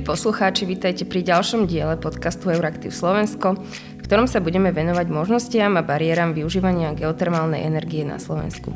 [0.00, 5.76] Milí poslucháči, vítajte pri ďalšom diele podcastu Euraktiv Slovensko, v ktorom sa budeme venovať možnostiam
[5.76, 8.72] a bariéram využívania geotermálnej energie na Slovensku.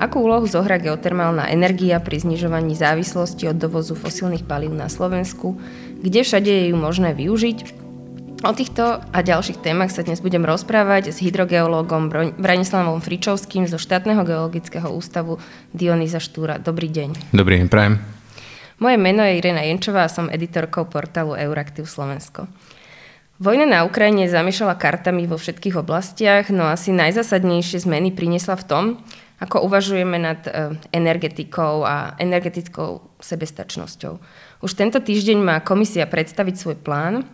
[0.00, 5.60] Akú úlohu zohrá geotermálna energia pri znižovaní závislosti od dovozu fosílnych palív na Slovensku,
[6.00, 7.84] kde všade je ju možné využiť
[8.42, 12.08] O týchto a ďalších témach sa dnes budem rozprávať s hydrogeológom
[12.40, 15.36] Branislavom Fričovským zo štátneho geologického ústavu
[15.76, 16.56] Dionýza Štúra.
[16.56, 17.30] Dobrý deň.
[17.36, 18.21] Dobrý deň, prajem.
[18.78, 22.48] Moje meno je Irena Jenčová a som editorkou portálu Euraktiv Slovensko.
[23.42, 28.84] Vojna na Ukrajine zamiešala kartami vo všetkých oblastiach, no asi najzasadnejšie zmeny priniesla v tom,
[29.42, 34.14] ako uvažujeme nad e, energetikou a energetickou sebestačnosťou.
[34.62, 37.26] Už tento týždeň má komisia predstaviť svoj plán,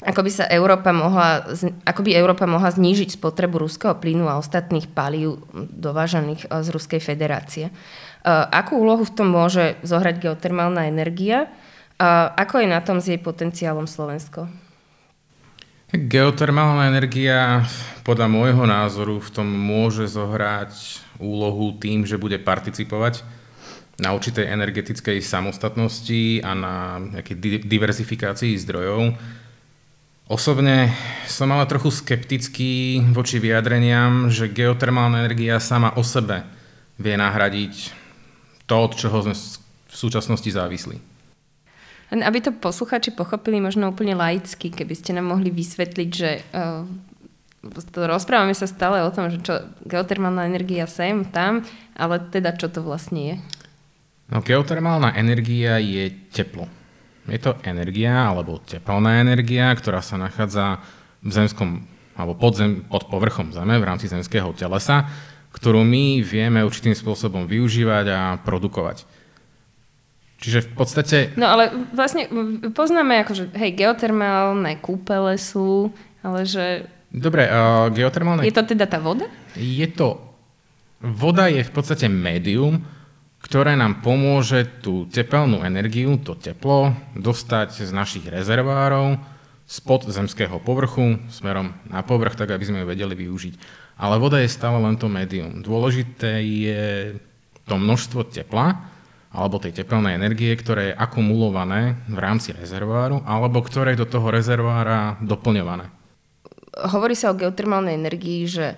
[0.00, 1.44] ako by, sa Európa mohla,
[1.84, 7.00] ako by Európa mohla znížiť spotrebu ruského plynu a ostatných palív dovážaných e, z Ruskej
[7.02, 7.74] federácie.
[8.20, 11.48] Eh, akú úlohu v tom môže zohrať geotermálna energia?
[11.96, 14.48] A ako je na tom s jej potenciálom Slovensko?
[15.92, 17.64] Geotermálna energia
[18.04, 23.24] podľa môjho názoru v tom môže zohrať úlohu tým, že bude participovať
[24.00, 27.36] na určitej energetickej samostatnosti a na nejakej
[27.68, 29.16] diverzifikácii zdrojov.
[30.30, 30.92] Osobne
[31.28, 36.46] som ale trochu skeptický voči vyjadreniam, že geotermálna energia sama o sebe
[36.96, 37.99] vie nahradiť
[38.70, 39.34] to, od čoho sme
[39.90, 40.96] v súčasnosti závislí.
[42.10, 46.86] Len aby to posluchači pochopili možno úplne laicky, keby ste nám mohli vysvetliť, že uh,
[47.94, 51.66] rozprávame sa stále o tom, že čo geotermálna energia sem, tam,
[51.98, 53.36] ale teda čo to vlastne je?
[54.30, 56.70] No geotermálna energia je teplo.
[57.26, 60.82] Je to energia alebo teplná energia, ktorá sa nachádza
[61.22, 61.86] v zemskom
[62.18, 65.08] alebo pod, zem, pod povrchom Zeme v rámci zemského telesa
[65.50, 69.04] ktorú my vieme určitým spôsobom využívať a produkovať.
[70.40, 71.16] Čiže v podstate...
[71.36, 72.24] No ale vlastne
[72.72, 75.92] poznáme ako, že hej, geotermálne kúpele sú,
[76.24, 76.88] ale že...
[77.12, 78.48] Dobre, uh, geotermálne...
[78.48, 79.28] Je to teda tá voda?
[79.52, 80.16] Je to...
[81.00, 82.80] Voda je v podstate médium,
[83.40, 89.16] ktoré nám pomôže tú tepelnú energiu, to teplo, dostať z našich rezervárov
[89.64, 93.54] spod zemského povrchu smerom na povrch, tak aby sme ju vedeli využiť.
[94.00, 95.60] Ale voda je stále len to médium.
[95.60, 96.82] Dôležité je
[97.68, 98.88] to množstvo tepla,
[99.30, 104.32] alebo tej tepelnej energie, ktoré je akumulované v rámci rezervoáru, alebo ktoré je do toho
[104.32, 105.86] rezervoára doplňované.
[106.90, 108.74] Hovorí sa o geotermálnej energii, že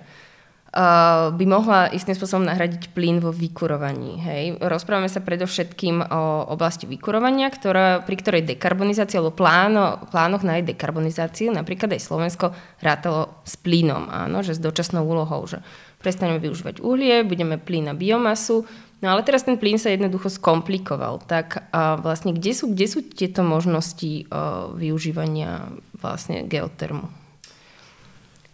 [1.37, 4.17] by mohla istým spôsobom nahradiť plyn vo vykurovaní.
[4.17, 4.43] Hej.
[4.57, 10.65] Rozprávame sa predovšetkým o oblasti vykurovania, ktorá, pri ktorej dekarbonizácia alebo pláno, plánoch na jej
[10.73, 15.61] dekarbonizáciu, napríklad aj Slovensko rátalo s plynom, áno, že s dočasnou úlohou, že
[16.01, 18.65] prestaneme využívať uhlie, budeme plyn na biomasu,
[18.99, 21.21] no ale teraz ten plyn sa jednoducho skomplikoval.
[21.21, 25.69] Tak a vlastne kde sú, kde sú tieto možnosti uh, využívania
[26.01, 27.22] vlastne geotermu?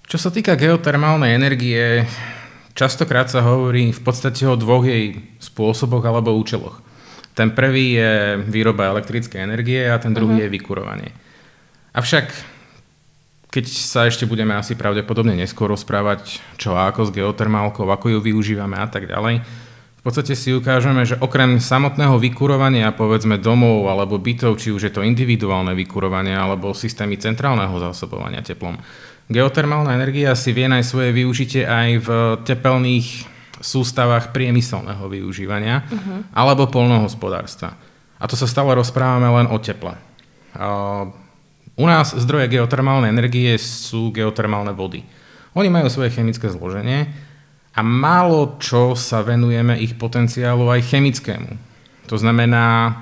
[0.10, 2.02] Čo sa týka geotermálnej energie,
[2.74, 6.82] častokrát sa hovorí v podstate o dvoch jej spôsoboch alebo účeloch.
[7.38, 10.50] Ten prvý je výroba elektrickej energie a ten druhý uh-huh.
[10.50, 11.10] je vykurovanie.
[11.94, 12.26] Avšak,
[13.54, 18.82] keď sa ešte budeme asi pravdepodobne neskôr rozprávať, čo ako s geotermálkou, ako ju využívame
[18.82, 19.46] a tak ďalej,
[20.00, 24.94] v podstate si ukážeme, že okrem samotného vykurovania, povedzme domov alebo bytov, či už je
[24.96, 28.74] to individuálne vykurovanie alebo systémy centrálneho zásobovania teplom,
[29.30, 32.10] Geotermálna energia si vie nájsť svoje využitie aj v
[32.50, 33.30] tepelných
[33.62, 36.34] sústavách priemyselného využívania uh-huh.
[36.34, 37.78] alebo polnohospodárstva.
[38.18, 39.94] A to sa stále rozprávame len o teple.
[41.80, 45.06] U nás zdroje geotermálnej energie sú geotermálne vody.
[45.54, 47.08] Oni majú svoje chemické zloženie
[47.78, 51.52] a málo čo sa venujeme ich potenciálu aj chemickému.
[52.10, 52.98] To znamená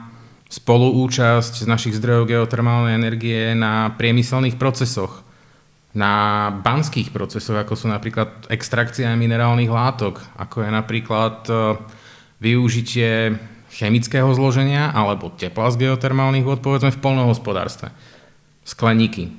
[0.51, 5.26] spoluúčasť z našich zdrojov geotermálnej energie na priemyselných procesoch,
[5.97, 6.13] na
[6.61, 11.53] banských procesoch, ako sú napríklad extrakcia minerálnych látok, ako je napríklad e,
[12.37, 13.33] využitie
[13.73, 17.89] chemického zloženia alebo tepla z geotermálnych vod, povedzme v polnohospodárstve.
[18.61, 19.33] Skleníky.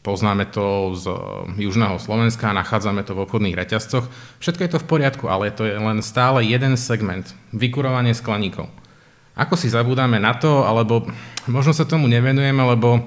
[0.00, 1.12] Poznáme to z
[1.60, 4.08] južného Slovenska, nachádzame to v obchodných reťazcoch.
[4.40, 7.36] Všetko je to v poriadku, ale to je len stále jeden segment.
[7.52, 8.66] Vykurovanie skleníkov.
[9.36, 11.06] Ako si zabúdame na to, alebo
[11.46, 13.04] možno sa tomu nevenujeme, lebo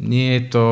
[0.00, 0.64] nie je to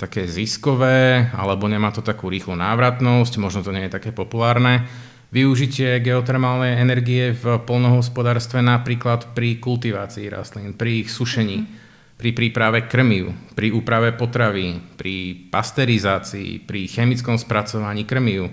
[0.00, 4.88] také ziskové, alebo nemá to takú rýchlu návratnosť, možno to nie je také populárne.
[5.28, 11.68] Využitie geotermálnej energie v polnohospodárstve napríklad pri kultivácii rastlín, pri ich sušení,
[12.16, 18.50] pri príprave krmiv, pri úprave potravy, pri pasterizácii, pri chemickom spracovaní krmiv,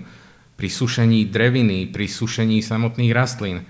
[0.54, 3.64] pri sušení dreviny, pri sušení samotných rastlín.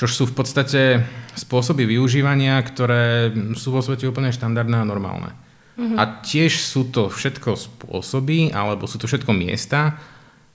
[0.00, 1.04] čo sú v podstate
[1.36, 5.49] spôsoby využívania, ktoré sú vo svete úplne štandardné a normálne.
[5.80, 5.96] Uh-huh.
[5.96, 9.96] A tiež sú to všetko spôsoby, alebo sú to všetko miesta,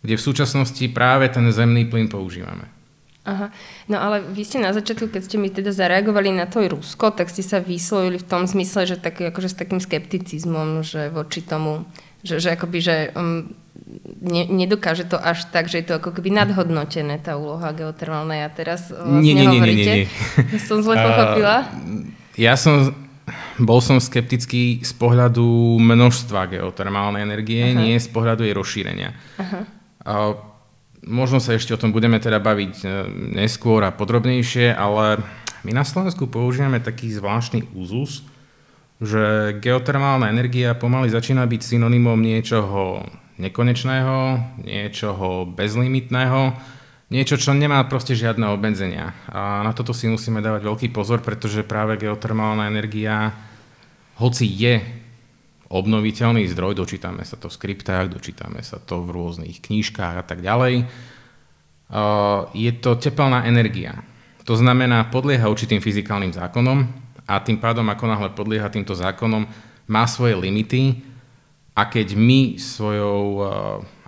[0.05, 2.69] kde v súčasnosti práve ten zemný plyn používame.
[3.25, 3.49] Aha.
[3.89, 7.33] No ale vy ste na začiatku, keď ste mi teda zareagovali na to Rusko, tak
[7.33, 11.89] ste sa vyslovili v tom zmysle, že tak, akože s takým skepticizmom, že voči tomu,
[12.21, 13.49] že, že akoby, že um,
[14.21, 18.49] ne, nedokáže to až tak, že je to ako keby nadhodnotené tá úloha geotermálnej a
[18.53, 19.57] teraz vlastne nie, nie, nie.
[19.57, 20.61] Nie, nie, nie.
[20.61, 21.57] Som zle pochopila?
[21.65, 22.91] Uh, ja som,
[23.57, 27.79] bol som skeptický z pohľadu množstva geotermálnej energie, Aha.
[27.81, 29.09] nie z pohľadu jej rozšírenia.
[29.41, 29.59] Aha.
[30.05, 30.33] Uh,
[31.05, 32.87] možno sa ešte o tom budeme teda baviť e,
[33.37, 35.21] neskôr a podrobnejšie, ale
[35.61, 38.25] my na Slovensku používame taký zvláštny úzus,
[38.97, 43.05] že geotermálna energia pomaly začína byť synonymom niečoho
[43.37, 46.55] nekonečného, niečoho bezlimitného,
[47.13, 49.13] niečo, čo nemá proste žiadne obmedzenia.
[49.29, 53.33] A na toto si musíme dávať veľký pozor, pretože práve geotermálna energia,
[54.17, 54.81] hoci je
[55.69, 60.45] obnoviteľný zdroj, dočítame sa to v skriptách, dočítame sa to v rôznych knížkách a tak
[60.45, 60.85] ďalej.
[62.53, 64.05] Je to tepelná energia.
[64.45, 66.85] To znamená, podlieha určitým fyzikálnym zákonom
[67.25, 69.49] a tým pádom, ako náhle podlieha týmto zákonom,
[69.89, 71.01] má svoje limity
[71.73, 73.45] a keď my svojou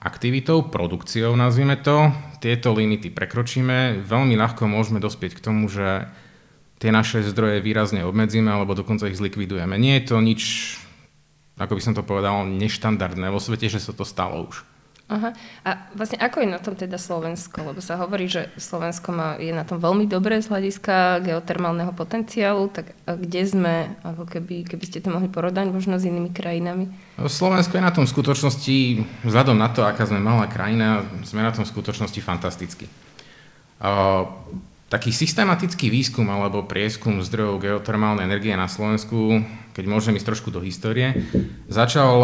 [0.08, 6.08] aktivitou, produkciou nazvime to, tieto limity prekročíme, veľmi ľahko môžeme dospieť k tomu, že
[6.80, 9.76] tie naše zdroje výrazne obmedzíme alebo dokonca ich zlikvidujeme.
[9.76, 10.42] Nie je to nič
[11.58, 14.62] ako by som to povedal, neštandardné vo svete, že sa to stalo už.
[15.08, 15.32] Aha.
[15.64, 17.64] A vlastne ako je na tom teda Slovensko?
[17.64, 22.68] Lebo sa hovorí, že Slovensko má, je na tom veľmi dobré z hľadiska geotermálneho potenciálu,
[22.68, 26.92] tak kde sme, ako keby, keby ste to mohli porodať možno s inými krajinami?
[27.24, 28.78] Slovensko je na tom v skutočnosti,
[29.24, 32.92] vzhľadom na to, aká sme malá krajina, sme na tom v skutočnosti fantasticky.
[33.80, 34.28] Uh,
[34.92, 39.40] taký systematický výskum alebo prieskum zdrojov geotermálnej energie na Slovensku
[39.78, 41.14] keď môžem ísť trošku do histórie,
[41.70, 42.18] začal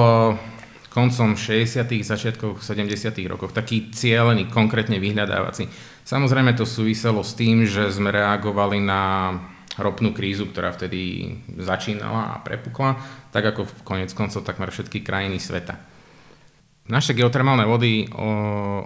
[0.93, 1.89] koncom 60.
[2.05, 3.17] začiatkoch 70.
[3.25, 5.65] rokov, taký cieľený, konkrétne vyhľadávací.
[6.05, 9.33] Samozrejme to súviselo s tým, že sme reagovali na
[9.73, 13.01] ropnú krízu, ktorá vtedy začínala a prepukla,
[13.33, 15.81] tak ako v konec koncov takmer všetky krajiny sveta.
[16.85, 18.29] Naše geotermálne vody o,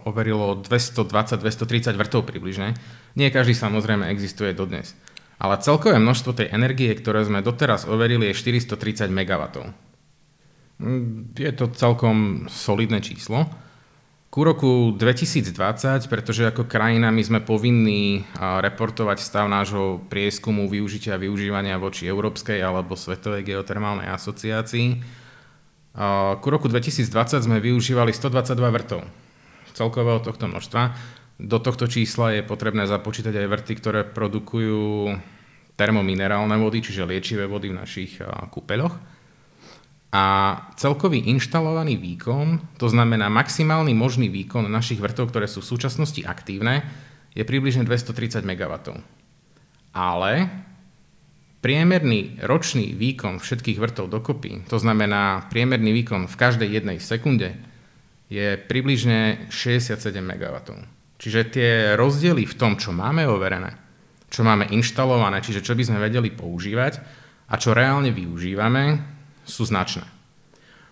[0.07, 2.77] overilo 220-230 vrtov približne.
[3.19, 4.95] Nie každý samozrejme existuje dodnes
[5.37, 9.43] ale celkové množstvo tej energie, ktoré sme doteraz overili, je 430 MW.
[10.77, 13.49] Mm, je to celkom solidné číslo.
[14.27, 15.55] Ku roku 2020,
[16.11, 22.59] pretože ako krajina my sme povinní reportovať stav nášho prieskumu využitia a využívania voči Európskej
[22.61, 24.87] alebo Svetovej geotermálnej asociácii,
[26.37, 29.01] ku roku 2020 sme využívali 122 vrtov
[29.73, 30.93] celkového tohto množstva.
[31.41, 35.13] Do tohto čísla je potrebné započítať aj vrty, ktoré produkujú
[35.77, 38.21] termominerálne vody, čiže liečivé vody v našich
[38.53, 39.16] kúpeľoch.
[40.07, 40.23] A
[40.79, 46.87] celkový inštalovaný výkon, to znamená maximálny možný výkon našich vrtov, ktoré sú v súčasnosti aktívne,
[47.35, 48.73] je približne 230 MW.
[49.91, 50.47] Ale
[51.59, 57.59] priemerný ročný výkon všetkých vrtov dokopy, to znamená priemerný výkon v každej jednej sekunde,
[58.31, 60.55] je približne 67 MW.
[61.17, 63.75] Čiže tie rozdiely v tom, čo máme overené,
[64.31, 66.93] čo máme inštalované, čiže čo by sme vedeli používať
[67.51, 69.16] a čo reálne využívame,
[69.47, 70.05] sú značné.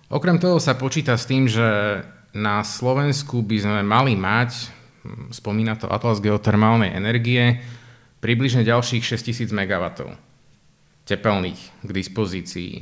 [0.10, 2.02] Okrem toho sa počíta s tým, že
[2.36, 4.52] na Slovensku by sme mali mať,
[5.04, 7.60] hm, spomína to Atlas geotermálnej energie,
[8.24, 10.16] približne ďalších 6000 MW
[11.06, 12.82] tepelných k dispozícii.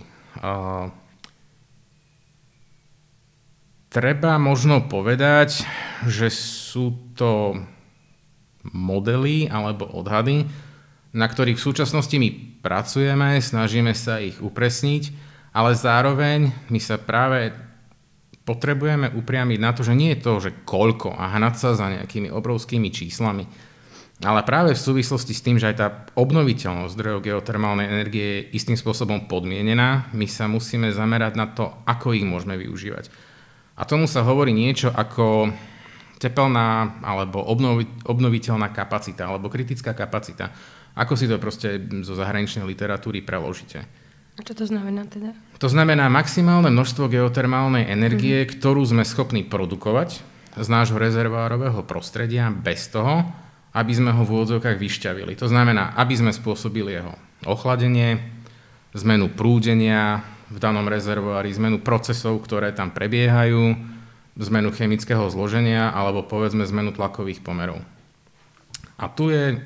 [3.93, 5.67] Treba možno povedať,
[6.07, 7.59] že sú to
[8.71, 10.47] modely alebo odhady,
[11.13, 12.29] na ktorých v súčasnosti my
[12.63, 15.13] pracujeme, snažíme sa ich upresniť,
[15.53, 17.53] ale zároveň my sa práve
[18.43, 22.27] potrebujeme upriamiť na to, že nie je to, že koľko a hnať sa za nejakými
[22.27, 23.47] obrovskými číslami,
[24.23, 28.79] ale práve v súvislosti s tým, že aj tá obnoviteľnosť zdrojov geotermálnej energie je istým
[28.79, 33.11] spôsobom podmienená, my sa musíme zamerať na to, ako ich môžeme využívať.
[33.73, 35.49] A tomu sa hovorí niečo ako
[36.21, 40.55] tepelná alebo obnovi, obnoviteľná kapacita alebo kritická kapacita.
[40.93, 44.02] Ako si to proste zo zahraničnej literatúry preložíte?
[44.33, 45.37] A čo to znamená teda?
[45.61, 48.53] To znamená maximálne množstvo geotermálnej energie, mm-hmm.
[48.57, 50.25] ktorú sme schopní produkovať
[50.57, 53.25] z nášho rezervárového prostredia bez toho,
[53.73, 55.33] aby sme ho v úvodzovkách vyšťavili.
[55.37, 57.13] To znamená, aby sme spôsobili jeho
[57.45, 58.21] ochladenie,
[58.93, 60.21] zmenu prúdenia,
[60.53, 63.73] v danom rezervoári, zmenu procesov, ktoré tam prebiehajú,
[64.37, 67.81] zmenu chemického zloženia alebo povedzme zmenu tlakových pomerov.
[69.01, 69.57] A tu je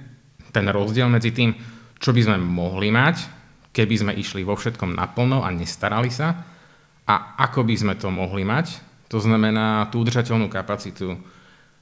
[0.55, 1.51] ten rozdiel medzi tým,
[1.99, 3.36] čo by sme mohli mať,
[3.77, 6.41] keby sme išli vo všetkom naplno a nestarali sa,
[7.05, 11.15] a ako by sme to mohli mať, to znamená tú udržateľnú kapacitu.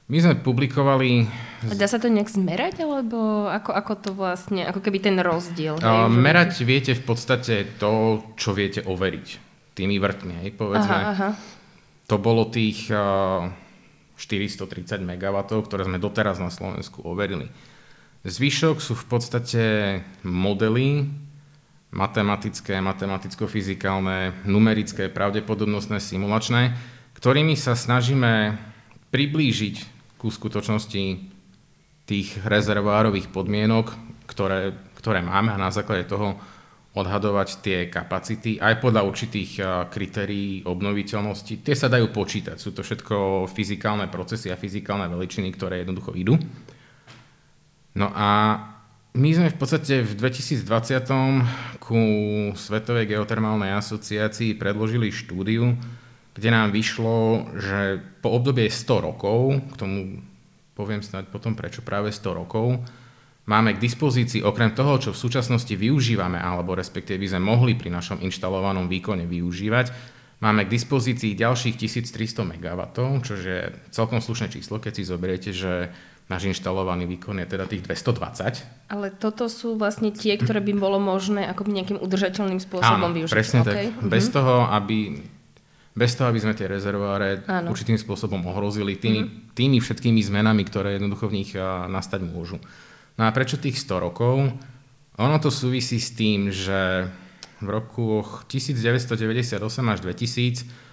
[0.06, 1.26] My sme publikovali...
[1.66, 5.82] Dá sa to nejak zmerať, alebo ako, ako to vlastne, ako keby ten rozdiel?
[5.82, 9.26] Uh, merať viete v podstate to, čo viete overiť
[9.74, 10.94] tými vrtmi, hej, povedzme.
[10.94, 11.30] Aha, aha.
[12.06, 13.50] To bolo tých uh,
[14.14, 17.50] 430 MW, ktoré sme doteraz na Slovensku overili.
[18.22, 19.64] Zvyšok sú v podstate
[20.22, 21.10] modely
[21.94, 26.74] matematické, matematicko-fyzikálne, numerické, pravdepodobnostné, simulačné,
[27.14, 28.58] ktorými sa snažíme
[29.14, 29.76] priblížiť
[30.18, 31.04] ku skutočnosti
[32.06, 33.94] tých rezervárových podmienok,
[34.26, 36.38] ktoré, ktoré máme a na základe toho
[36.96, 39.60] odhadovať tie kapacity aj podľa určitých
[39.92, 41.60] kritérií obnoviteľnosti.
[41.60, 42.56] Tie sa dajú počítať.
[42.56, 46.40] Sú to všetko fyzikálne procesy a fyzikálne veličiny, ktoré jednoducho idú.
[48.00, 48.28] No a
[49.16, 52.00] my sme v podstate v 2020 ku
[52.52, 55.72] Svetovej geotermálnej asociácii predložili štúdiu,
[56.36, 59.98] kde nám vyšlo, že po obdobie 100 rokov, k tomu
[60.76, 62.76] poviem snáď potom prečo práve 100 rokov,
[63.48, 67.88] máme k dispozícii okrem toho, čo v súčasnosti využívame, alebo respektíve by sme mohli pri
[67.88, 69.96] našom inštalovanom výkone využívať,
[70.44, 72.80] máme k dispozícii ďalších 1300 MW,
[73.24, 75.88] čo je celkom slušné číslo, keď si zoberiete, že
[76.26, 78.90] náš inštalovaný výkon je teda tých 220.
[78.90, 83.34] Ale toto sú vlastne tie, ktoré by bolo možné ako nejakým udržateľným spôsobom Áno, využiť.
[83.34, 83.94] presne okay.
[83.94, 84.10] tak.
[84.10, 84.34] Bez, mm-hmm.
[84.34, 84.98] toho, aby,
[85.94, 87.70] bez toho, aby sme tie rezervoáre Áno.
[87.70, 89.54] určitým spôsobom ohrozili tými, mm-hmm.
[89.54, 91.54] tými všetkými zmenami, ktoré jednoducho v nich
[91.90, 92.58] nastať môžu.
[93.14, 94.50] No a prečo tých 100 rokov?
[95.16, 97.06] Ono to súvisí s tým, že
[97.62, 100.85] v roku 1998 až 2000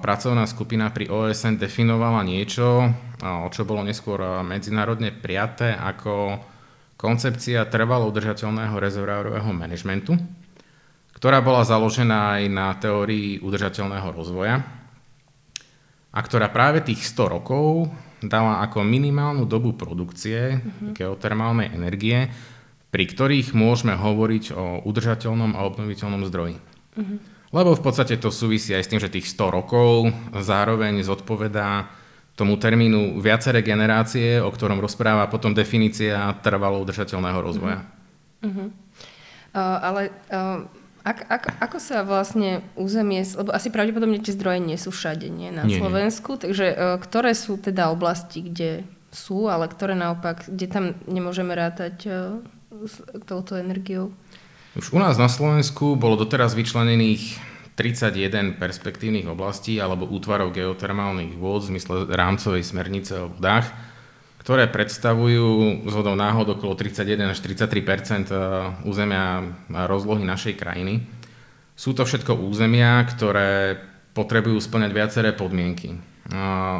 [0.00, 2.92] pracovná skupina pri OSN definovala niečo,
[3.52, 6.36] čo bolo neskôr medzinárodne prijaté ako
[7.00, 10.16] koncepcia trvalo udržateľného rezervoárového manažmentu,
[11.16, 14.60] ktorá bola založená aj na teórii udržateľného rozvoja
[16.12, 17.92] a ktorá práve tých 100 rokov
[18.24, 20.96] dala ako minimálnu dobu produkcie uh-huh.
[20.96, 22.32] geotermálnej energie,
[22.88, 26.56] pri ktorých môžeme hovoriť o udržateľnom a obnoviteľnom zdroji.
[26.56, 27.35] Uh-huh.
[27.54, 31.86] Lebo v podstate to súvisí aj s tým, že tých 100 rokov zároveň zodpovedá
[32.36, 37.80] tomu termínu viaceré generácie, o ktorom rozpráva potom definícia trvalo udržateľného rozvoja.
[38.44, 38.68] Uh-huh.
[39.56, 40.68] Uh, ale uh,
[41.00, 45.48] ak, ak, ako sa vlastne územie, lebo asi pravdepodobne tie zdroje nie sú všade, nie
[45.48, 46.42] na nie, Slovensku, nie.
[46.44, 51.96] takže uh, ktoré sú teda oblasti, kde sú, ale ktoré naopak, kde tam nemôžeme rátať
[52.04, 52.44] uh,
[52.84, 54.12] s touto energiou?
[54.76, 57.40] Už u nás na Slovensku bolo doteraz vyčlenených
[57.80, 63.72] 31 perspektívnych oblastí alebo útvarov geotermálnych vôd v zmysle rámcovej smernice o vodách,
[64.44, 68.36] ktoré predstavujú zhodou náhod okolo 31 až 33 eh,
[68.84, 71.08] územia a rozlohy našej krajiny.
[71.72, 73.80] Sú to všetko územia, ktoré
[74.12, 75.92] potrebujú splňať viaceré podmienky.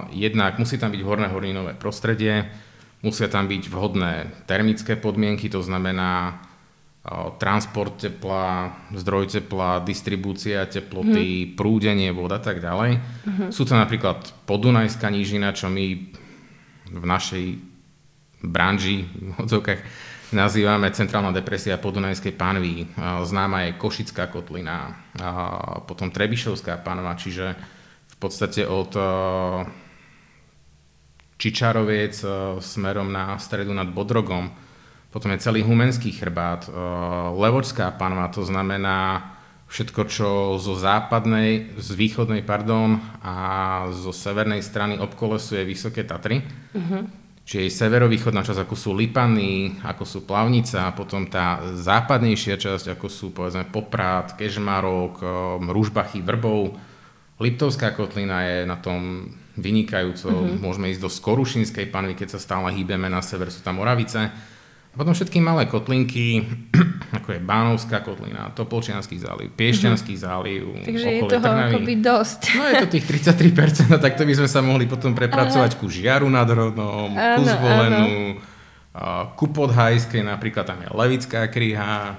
[0.09, 2.49] Jednak musí tam byť horné horninové prostredie,
[3.05, 4.13] musia tam byť vhodné
[4.49, 6.41] termické podmienky, to znamená
[7.39, 11.51] transport tepla, zdroj tepla, distribúcia teploty, hmm.
[11.55, 12.99] prúdenie vod a tak ďalej.
[12.99, 13.49] Hmm.
[13.55, 15.87] Sú to napríklad podunajská nížina, čo my
[16.91, 17.45] v našej
[18.43, 19.81] branži v odzovkách
[20.35, 22.91] nazývame centrálna depresia podunajskej panvy.
[22.99, 25.31] Známa je Košická kotlina, a
[25.87, 27.55] potom Trebišovská panva, čiže
[28.11, 28.91] v podstate od
[31.39, 32.17] Čičaroviec
[32.59, 34.66] smerom na stredu nad Bodrogom
[35.17, 36.73] potom je celý Humenský chrbát, eh,
[37.33, 39.33] Levočská panva, to znamená
[39.65, 40.29] všetko, čo
[40.61, 43.35] zo západnej, z východnej, pardon, a
[43.97, 46.45] zo severnej strany obkolesuje Vysoké Tatry.
[46.77, 47.09] Uh-huh.
[47.49, 53.07] Čiže severovýchodná časť, ako sú Lipany, ako sú Plavnica, a potom tá západnejšia časť, ako
[53.09, 55.29] sú povedzme Poprad, Kežmarok, eh,
[55.65, 56.77] Rúžbachy, Vrbov.
[57.41, 60.29] Liptovská kotlina je na tom vynikajúco.
[60.29, 60.61] Uh-huh.
[60.61, 64.53] Môžeme ísť do Skorušinskej panvy, keď sa stále hýbeme na sever, sú tam Moravice
[64.97, 66.41] potom všetky malé kotlinky,
[67.21, 70.27] ako je Bánovská kotlina, Topolčianský záliv, Piešťanský mm-hmm.
[70.27, 71.73] záliv, Takže je toho Trnavy.
[71.77, 72.41] akoby dosť.
[72.57, 75.81] No je to tých 33%, a takto by sme sa mohli potom prepracovať Aha.
[75.81, 78.09] ku Žiaru nad Hronom, ku Zvolenu,
[79.37, 82.17] ku Podhajskej, napríklad tam je Levická kríha,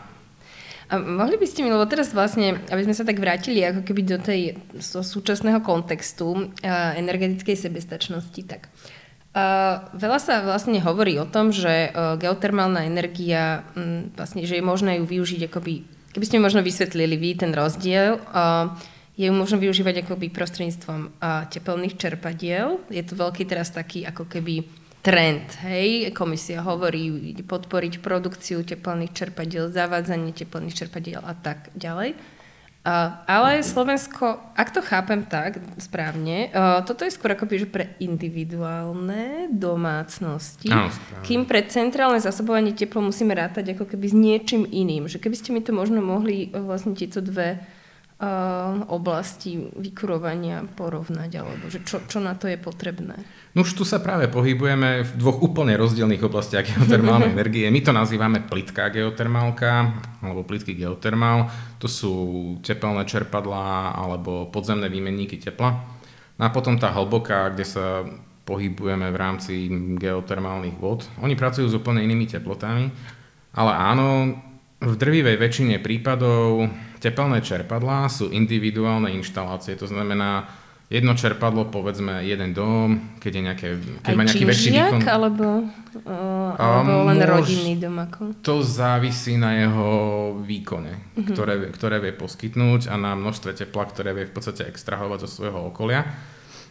[0.88, 4.08] a mohli by ste mi, lebo teraz vlastne, aby sme sa tak vrátili ako keby
[4.08, 9.07] do tej do súčasného kontextu energetickej sebestačnosti, tak uh,
[9.94, 14.98] Veľa sa vlastne hovorí o tom, že uh, geotermálna energia, um, vlastne, že je možné
[14.98, 15.86] ju využiť akoby,
[16.17, 18.74] keby ste mi možno vysvetlili vy ten rozdiel, uh,
[19.17, 21.17] je ju možno využívať akoby prostredníctvom
[21.50, 22.77] tepelných čerpadiel.
[22.86, 24.62] Je to veľký teraz taký ako keby
[25.01, 25.58] trend.
[25.65, 32.13] Hej, komisia hovorí podporiť produkciu teplných čerpadiel, zavádzanie teplných čerpadiel a tak ďalej.
[32.88, 38.00] Uh, ale Slovensko, ak to chápem tak správne, uh, toto je skôr akoby, že pre
[38.00, 40.88] individuálne domácnosti, Áno,
[41.20, 45.12] kým pre centrálne zasobovanie teplo musíme rátať ako keby s niečím iným.
[45.12, 47.60] Že keby ste mi to možno mohli uh, vlastne tieto dve
[48.90, 53.14] oblasti vykurovania porovnať, alebo že čo, čo na to je potrebné?
[53.54, 57.70] No už tu sa práve pohybujeme v dvoch úplne rozdielných oblastiach geotermálnej energie.
[57.70, 61.46] My to nazývame plitká geotermálka alebo plitký geotermál.
[61.78, 62.14] To sú
[62.66, 65.78] tepelné čerpadlá alebo podzemné výmenníky tepla.
[66.38, 68.02] No a potom tá hlboká, kde sa
[68.50, 69.54] pohybujeme v rámci
[70.02, 71.06] geotermálnych vod.
[71.22, 72.90] Oni pracujú s úplne inými teplotami,
[73.54, 74.34] ale áno,
[74.78, 76.70] v drvivej väčšine prípadov
[77.02, 80.46] tepelné čerpadlá sú individuálne inštalácie, to znamená
[80.88, 83.68] jedno čerpadlo, povedzme jeden dom, keď, je nejaké,
[84.06, 85.02] keď Aj má nejaký väčší výkon.
[85.04, 85.68] alebo,
[86.08, 88.40] uh, alebo len môž- rodinný dom ako?
[88.40, 89.90] To závisí na jeho
[90.48, 90.96] výkone,
[91.28, 95.74] ktoré, ktoré vie poskytnúť a na množstve tepla, ktoré vie v podstate extrahovať zo svojho
[95.74, 96.08] okolia.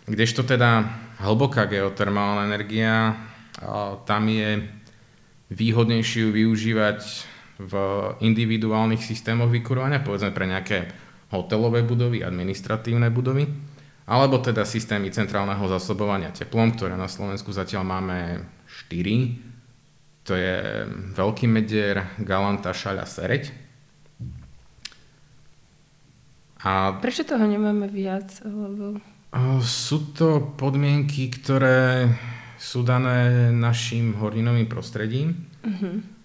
[0.07, 0.87] Kdežto teda
[1.21, 3.19] hlboká geotermálna energia,
[3.61, 4.65] a tam je
[5.53, 7.01] výhodnejšie ju využívať
[7.57, 7.73] v
[8.21, 10.79] individuálnych systémoch vykurovania, povedzme pre nejaké
[11.33, 13.49] hotelové budovy, administratívne budovy,
[14.07, 18.47] alebo teda systémy centrálneho zasobovania teplom, ktoré na Slovensku zatiaľ máme
[18.93, 20.31] 4.
[20.31, 20.57] To je
[21.15, 23.51] Veľký Medier, Galanta, Šaľa, Sereď.
[26.67, 28.43] A Prečo toho nemáme viac?
[28.43, 28.99] Alebo...
[29.63, 32.11] Sú to podmienky, ktoré
[32.59, 35.47] sú dané našim horninovým prostredím.
[35.63, 36.16] A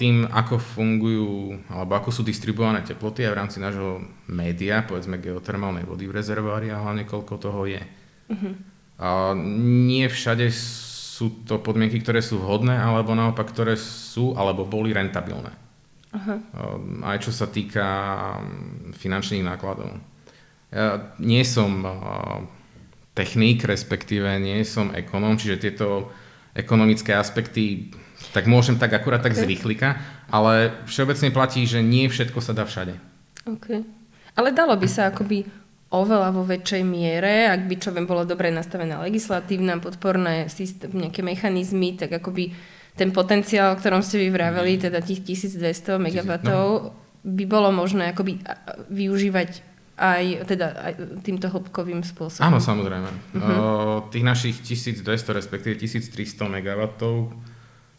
[0.00, 4.00] Tým, ako fungujú, alebo ako sú distribuované teploty aj v rámci nášho
[4.32, 7.82] média, povedzme geotermálnej vody v rezervoári a hlavne koľko toho je.
[8.96, 14.96] A nie všade sú to podmienky, ktoré sú vhodné, alebo naopak, ktoré sú, alebo boli
[14.96, 15.52] rentabilné.
[16.12, 17.84] Um, aj čo sa týka
[18.36, 19.96] um, finančných nákladov.
[20.68, 22.44] Ja nie som uh,
[23.16, 26.12] technik, respektíve nie som ekonóm, čiže tieto
[26.52, 27.92] ekonomické aspekty
[28.32, 30.00] tak môžem tak akurát tak z rýchlika,
[30.32, 32.96] ale všeobecne platí, že nie všetko sa dá všade.
[33.44, 33.84] Okay.
[34.32, 35.44] Ale dalo by sa akoby
[35.92, 41.20] oveľa vo väčšej miere, ak by čo viem, bolo dobre nastavená legislatívna, podporné systém, nejaké
[41.20, 42.56] mechanizmy, tak akoby
[42.96, 46.32] ten potenciál, o ktorom ste vyvraveli, teda tých 1200 MW,
[47.22, 48.40] by bolo možné akoby
[48.88, 50.92] využívať aj, teda, aj
[51.22, 52.42] týmto hĺbkovým spôsobom.
[52.42, 53.10] Áno, samozrejme.
[53.36, 54.08] Uh-huh.
[54.08, 55.04] Tých našich 1200,
[55.36, 56.82] respektíve 1300 MW,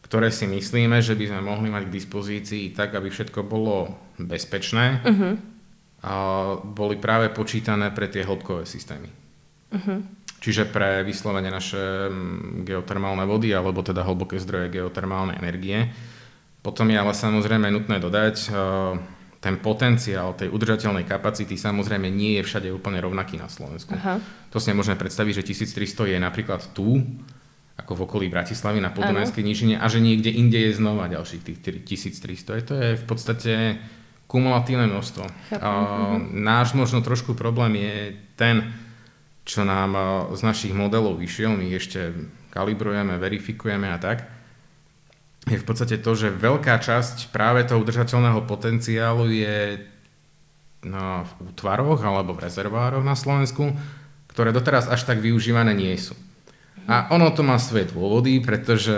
[0.04, 5.02] ktoré si myslíme, že by sme mohli mať k dispozícii tak, aby všetko bolo bezpečné,
[5.04, 5.34] Uh-huh.
[6.04, 6.14] a
[6.62, 9.10] boli práve počítané pre tie hĺbkové systémy.
[9.74, 10.04] Uh-huh.
[10.44, 15.88] Čiže pre vyslovene naše mm, geotermálne vody, alebo teda hlboké zdroje geotermálnej energie.
[16.60, 18.52] Potom je ale samozrejme nutné dodať,
[19.44, 23.92] ten potenciál tej udržateľnej kapacity samozrejme nie je všade úplne rovnaký na Slovensku.
[23.92, 24.24] Aha.
[24.56, 27.04] To si nemôžeme predstaviť, že 1300 je napríklad tu,
[27.74, 31.60] ako v okolí Bratislavy na Podunajskej nížine a že niekde inde je znova ďalších tých
[31.86, 32.70] 1300.
[32.70, 33.82] To je v podstate
[34.30, 35.24] kumulatívne množstvo.
[35.50, 37.98] Chápem, A, náš možno trošku problém je
[38.38, 38.74] ten,
[39.44, 39.98] čo nám
[40.38, 42.14] z našich modelov vyšiel, my ešte
[42.54, 44.30] kalibrujeme, verifikujeme a tak,
[45.44, 49.84] je v podstate to, že veľká časť práve toho udržateľného potenciálu je
[50.88, 53.76] no, v útvaroch alebo v rezervároch na Slovensku,
[54.32, 56.16] ktoré doteraz až tak využívané nie sú.
[56.84, 58.94] A ono to má svoje dôvody, pretože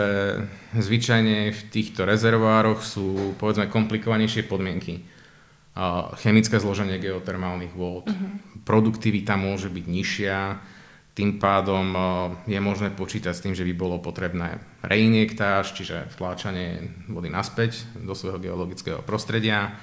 [0.74, 5.06] zvyčajne v týchto rezervoároch sú povedzme komplikovanejšie podmienky.
[6.24, 8.08] Chemické zloženie geotermálnych vôd,
[8.64, 10.38] produktivita môže byť nižšia,
[11.16, 12.00] tým pádom a,
[12.44, 18.12] je možné počítať s tým, že by bolo potrebné reinjektáž, čiže vtláčanie vody naspäť do
[18.12, 19.80] svojho geologického prostredia.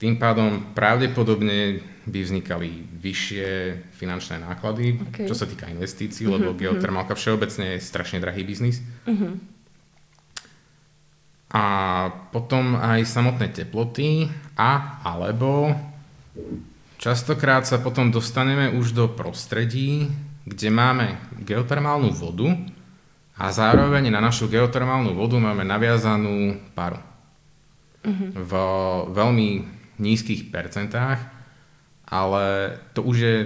[0.00, 3.48] Tým pádom pravdepodobne by vznikali vyššie
[3.92, 5.28] finančné náklady, Ok.
[5.28, 8.80] čo sa týka investícií, lebo geotermálka všeobecne je strašne drahý biznis.
[11.50, 11.64] A
[12.32, 15.74] potom aj samotné teploty a alebo
[16.96, 20.08] častokrát sa potom dostaneme už do prostredí,
[20.46, 22.54] kde máme geotermálnu vodu
[23.36, 27.02] a zároveň na našu geotermálnu vodu máme naviazanú paru.
[28.32, 28.52] V
[29.12, 31.20] veľmi nízkych percentách,
[32.10, 33.36] ale to už je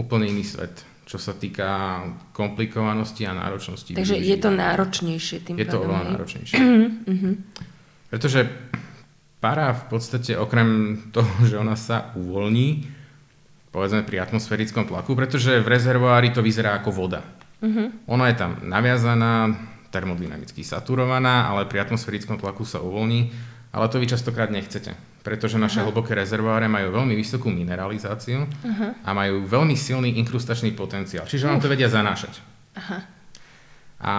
[0.00, 2.00] úplne iný svet, čo sa týka
[2.32, 3.92] komplikovanosti a náročnosti.
[3.92, 6.10] Takže je to náročnejšie tým Je to pádom, oveľa hej?
[6.14, 6.56] náročnejšie.
[8.12, 8.40] Pretože
[9.42, 12.88] para v podstate okrem toho, že ona sa uvoľní,
[13.70, 17.20] povedzme pri atmosférickom tlaku, pretože v rezervoári to vyzerá ako voda.
[17.60, 17.92] Uh-huh.
[18.08, 19.52] Ona je tam naviazaná,
[19.92, 23.32] termodynamicky saturovaná, ale pri atmosférickom tlaku sa uvoľní,
[23.76, 25.92] ale to vy častokrát nechcete, pretože naše uh-huh.
[25.92, 28.96] hlboké rezervoáre majú veľmi vysokú mineralizáciu uh-huh.
[29.04, 32.40] a majú veľmi silný inkrustačný potenciál, čiže vám to vedia zanášať.
[32.72, 33.04] Uh-huh.
[34.00, 34.12] A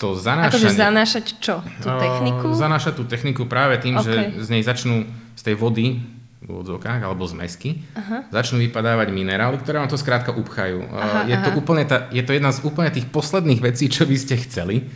[0.00, 0.64] to zanášanie...
[0.64, 1.60] Akože zanášať čo?
[1.80, 2.56] Tú techniku?
[2.56, 4.32] Zanášať tú techniku práve tým, okay.
[4.32, 6.00] že z nej začnú z tej vody
[6.42, 8.26] v úvodzovkách alebo z mesky, aha.
[8.34, 10.90] začnú vypadávať minerály, ktoré vám to skrátka upchajú.
[10.90, 11.44] Aha, je, aha.
[11.46, 14.90] To úplne tá, je to jedna z úplne tých posledných vecí, čo by ste chceli,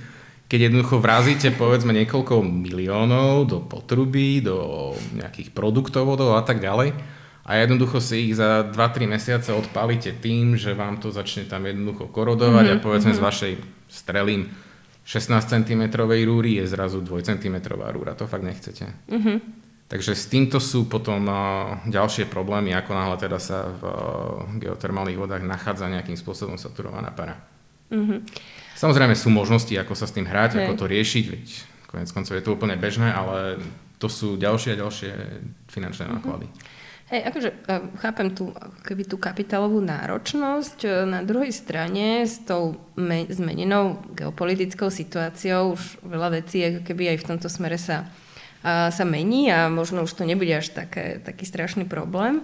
[0.46, 6.94] keď jednoducho vrazíte povedzme niekoľko miliónov do potruby, do nejakých produktovodov a tak ďalej
[7.46, 12.10] a jednoducho si ich za 2-3 mesiace odpálite tým, že vám to začne tam jednoducho
[12.10, 13.22] korodovať mm-hmm, a povedzme mm-hmm.
[13.22, 13.52] z vašej
[13.86, 14.50] strelím
[15.06, 18.18] 16 cm rúry je zrazu 2 cm rúra.
[18.18, 18.90] To fakt nechcete.
[19.06, 19.38] Mm-hmm.
[19.86, 21.30] Takže s týmto sú potom
[21.86, 23.82] ďalšie problémy, ako náhle teda sa v
[24.58, 27.38] geotermálnych vodách nachádza nejakým spôsobom saturovaná para.
[27.94, 28.18] Mm-hmm.
[28.76, 30.68] Samozrejme sú možnosti, ako sa s tým hrať, Hej.
[30.68, 31.46] ako to riešiť, veď
[31.88, 33.56] konec koncov je to úplne bežné, ale
[33.96, 35.10] to sú ďalšie a ďalšie
[35.72, 36.16] finančné mm-hmm.
[36.20, 36.46] náklady.
[37.06, 37.50] Hej, akože
[38.02, 38.50] chápem tú,
[38.82, 40.78] keby tú kapitálovú náročnosť.
[40.82, 47.14] E, na druhej strane s tou me- zmenenou geopolitickou situáciou už veľa vecí ako keby
[47.14, 48.10] aj v tomto smere sa,
[48.66, 52.42] a, sa mení a možno už to nebude až také, taký strašný problém.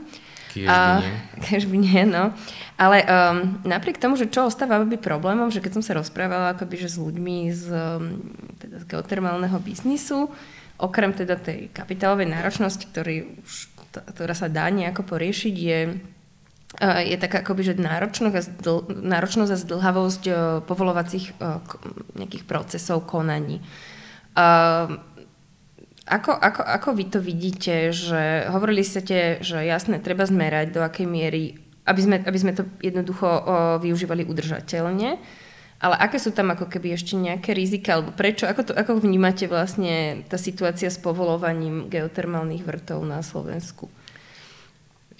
[0.52, 1.12] Kiež by nie.
[1.40, 2.36] Kiež by nie, no.
[2.76, 6.76] Ale um, napriek tomu, že čo ostáva by problémom, že keď som sa rozprávala akoby,
[6.84, 8.20] že s ľuďmi z, um,
[8.60, 10.28] teda z geotermálneho biznisu,
[10.76, 15.80] okrem teda tej kapitálovej náročnosti, ktorý už ktorá sa dá nejako poriešiť, je,
[16.80, 20.22] je taká akoby, že náročnosť a, zdl, náročnosť a zdlhavosť
[20.64, 21.36] povolovacích
[22.16, 23.60] nejakých procesov, konaní.
[26.02, 31.06] Ako, ako, ako vy to vidíte, že hovorili ste, že jasné, treba zmerať, do akej
[31.06, 33.40] miery, aby sme, aby sme to jednoducho o,
[33.78, 35.22] využívali udržateľne,
[35.82, 39.46] ale aké sú tam ako keby ešte nejaké rizika, alebo prečo, ako, to, ako vnímate
[39.46, 43.86] vlastne tá situácia s povolovaním geotermálnych vrtov na Slovensku?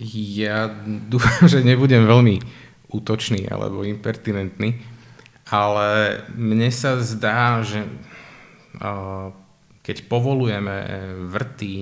[0.02, 2.42] Ja dúfam, že nebudem veľmi
[2.90, 4.82] útočný alebo impertinentný,
[5.46, 7.86] ale mne sa zdá, že
[9.82, 10.76] keď povolujeme
[11.26, 11.74] vrty,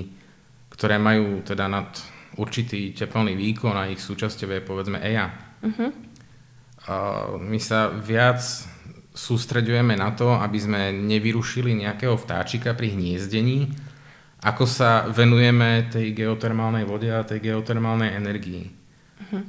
[0.73, 1.93] ktoré majú teda nad
[2.41, 5.29] určitý teplný výkon a ich súčasťou je povedzme EIA,
[5.61, 5.91] uh-huh.
[7.45, 8.41] my sa viac
[9.13, 13.69] sústreďujeme na to, aby sme nevyrušili nejakého vtáčika pri hniezdení,
[14.41, 18.73] ako sa venujeme tej geotermálnej vode a tej geotermálnej energii.
[19.21, 19.45] Uh-huh.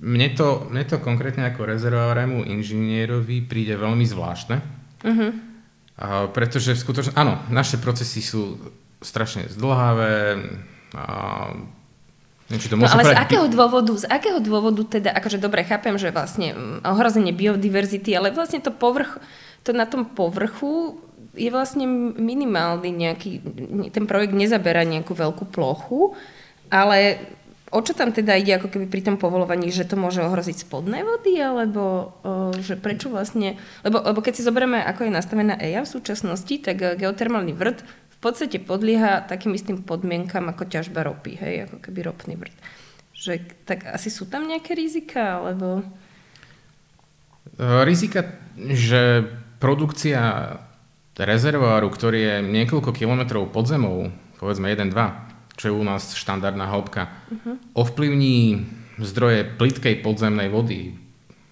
[0.00, 4.56] mne, to, mne to konkrétne ako rezervoárému inžinierovi príde veľmi zvláštne,
[5.04, 5.30] uh-huh.
[5.96, 8.60] A, pretože skutočne, áno, naše procesy sú
[9.00, 10.44] strašne zdlhavé,
[10.96, 11.04] a
[12.46, 16.14] či to no ale z akého dôvodu, z akého dôvodu teda, akože dobre, chápem, že
[16.14, 19.18] vlastne mm, ohrozenie biodiverzity, ale vlastne to povrch,
[19.66, 21.02] to na tom povrchu
[21.34, 21.84] je vlastne
[22.16, 23.30] minimálny nejaký,
[23.90, 26.14] ten projekt nezaberá nejakú veľkú plochu,
[26.70, 27.18] ale
[27.70, 31.02] o čo tam teda ide ako keby pri tom povolovaní, že to môže ohroziť spodné
[31.02, 32.14] vody, alebo
[32.62, 36.78] že prečo vlastne, lebo, lebo keď si zoberieme, ako je nastavená EIA v súčasnosti, tak
[36.78, 37.82] geotermálny vrt
[38.16, 42.56] v podstate podlieha takým istým podmienkam ako ťažba ropy, hej, ako keby ropný vrt.
[43.12, 43.32] Že,
[43.68, 45.84] tak asi sú tam nejaké rizika, alebo...
[47.60, 48.24] E, rizika,
[48.56, 49.26] že
[49.60, 50.56] produkcia
[51.16, 55.25] rezervoáru, ktorý je niekoľko kilometrov pod zemou, povedzme 1-2,
[55.56, 57.56] čo je u nás štandardná hĺbka, uh-huh.
[57.72, 58.64] ovplyvní
[59.00, 60.94] zdroje plitkej podzemnej vody,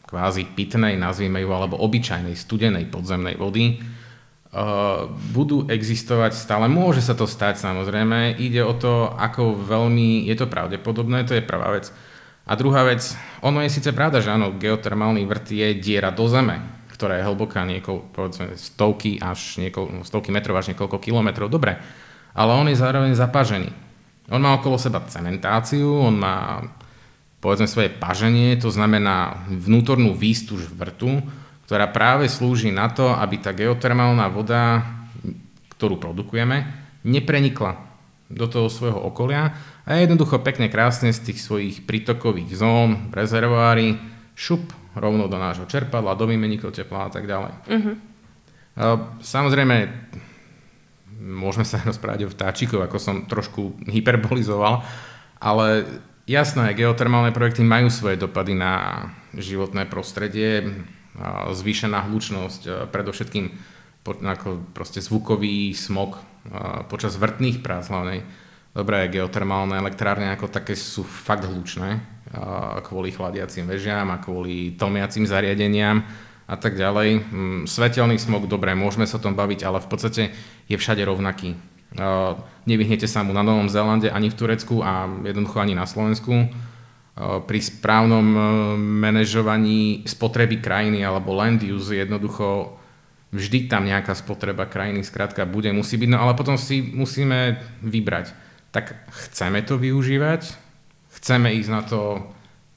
[0.04, 3.80] kvázi pitnej, nazvime ju, alebo obyčajnej studenej podzemnej vody,
[4.54, 6.70] Uh, budú existovať stále.
[6.70, 8.38] Môže sa to stať samozrejme.
[8.38, 11.90] Ide o to, ako veľmi je to pravdepodobné, to je prvá vec.
[12.46, 13.02] A druhá vec,
[13.42, 17.66] ono je síce pravda, že áno, geotermálny vrt je diera do zeme, ktorá je hlboká
[17.66, 21.50] niekoľko, povedzme, stovky, až niekoľko, stovky metrov až niekoľko kilometrov.
[21.50, 21.74] Dobre,
[22.30, 23.74] ale on je zároveň zapažený.
[24.32, 26.64] On má okolo seba cementáciu, on má
[27.44, 31.20] povedzme svoje paženie, to znamená vnútornú výstuž vrtu,
[31.68, 34.80] ktorá práve slúži na to, aby tá geotermálna voda,
[35.76, 36.64] ktorú produkujeme,
[37.04, 37.76] neprenikla
[38.32, 39.52] do toho svojho okolia
[39.84, 44.00] a jednoducho pekne krásne z tých svojich prítokových zón, rezervoári,
[44.32, 47.52] šup rovno do nášho čerpadla, do výmeníkov tepla a tak ďalej.
[47.68, 47.94] Uh-huh.
[49.20, 49.76] Samozrejme,
[51.24, 54.84] môžeme sa rozprávať o vtáčikov, ako som trošku hyperbolizoval,
[55.40, 55.66] ale
[56.28, 60.84] jasné, geotermálne projekty majú svoje dopady na životné prostredie,
[61.50, 63.72] zvýšená hlučnosť, predovšetkým
[64.04, 66.20] ako proste zvukový smog
[66.92, 68.20] počas vrtných prác hlavnej.
[68.74, 72.02] Dobré, geotermálne elektrárne ako také sú fakt hlučné.
[72.82, 76.02] kvôli chladiacim vežiam a kvôli tomiacim zariadeniam
[76.44, 77.08] a tak ďalej.
[77.20, 80.22] Mm, svetelný smog, dobre, môžeme sa o tom baviť, ale v podstate
[80.68, 81.56] je všade rovnaký.
[82.66, 86.50] Nevyhnete sa mu na Novom Zélande ani v Turecku a jednoducho ani na Slovensku.
[87.46, 88.40] Pri správnom e,
[88.74, 92.74] manažovaní spotreby krajiny alebo land use jednoducho
[93.30, 98.34] vždy tam nejaká spotreba krajiny skrátka bude, musí byť, no ale potom si musíme vybrať.
[98.74, 100.58] Tak chceme to využívať,
[101.22, 102.00] chceme ísť na to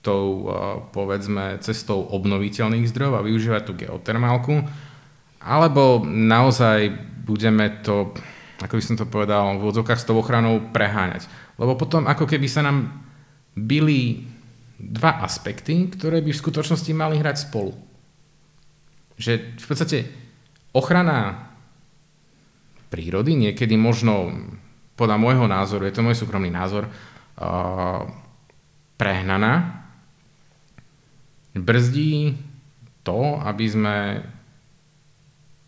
[0.07, 0.47] tou,
[0.95, 4.63] povedzme, cestou obnoviteľných zdrojov a využívať tú geotermálku,
[5.43, 6.95] alebo naozaj
[7.27, 8.15] budeme to,
[8.63, 11.27] ako by som to povedal, v odzokách s tou ochranou preháňať.
[11.59, 13.03] Lebo potom ako keby sa nám
[13.57, 14.23] byli
[14.77, 17.73] dva aspekty, ktoré by v skutočnosti mali hrať spolu.
[19.17, 19.97] Že v podstate
[20.71, 21.49] ochrana
[22.93, 24.31] prírody niekedy možno,
[24.93, 28.05] podľa môjho názoru, je to môj súkromný názor, uh,
[28.97, 29.83] prehnaná,
[31.61, 32.37] brzdí
[33.01, 33.95] to, aby sme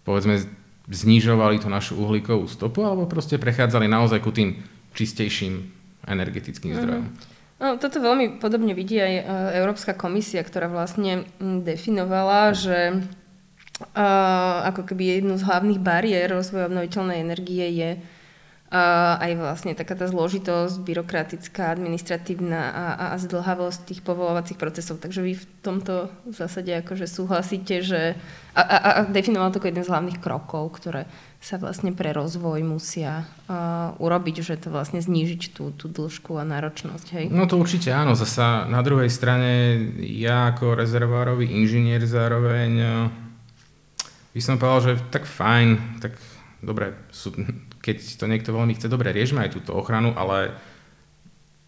[0.03, 0.41] povedzme
[0.89, 4.57] znižovali tú našu uhlíkovú stopu alebo proste prechádzali naozaj ku tým
[4.97, 5.69] čistejším
[6.09, 6.77] energetickým mhm.
[6.77, 7.05] zdrojom.
[7.05, 7.37] Mm-hmm.
[7.59, 9.23] No, toto veľmi podobne vidí aj e,
[9.59, 17.19] Európska komisia, ktorá vlastne definovala, že uh, ako keby jednu z hlavných bariér rozvoja obnoviteľnej
[17.19, 18.18] energie je uh,
[18.69, 25.01] aj vlastne taká tá zložitosť, byrokratická, administratívna a, a, a zdlhavosť tých povolovacích procesov.
[25.01, 28.13] Takže vy v tomto v zásade akože súhlasíte, že
[28.53, 31.09] a, a, a definoval to ako jeden z hlavných krokov, ktoré
[31.41, 36.45] sa vlastne pre rozvoj musia uh, urobiť, že to vlastne znížiť tú, tú dĺžku a
[36.45, 37.07] náročnosť.
[37.15, 37.25] Hej?
[37.33, 38.13] No to určite áno.
[38.13, 42.71] Zasa na druhej strane ja ako rezervárový inžinier zároveň
[44.29, 46.13] by som povedal, že tak fajn, tak
[46.61, 47.33] dobre, sú,
[47.89, 50.53] keď to niekto veľmi chce, dobre, riešme aj túto ochranu, ale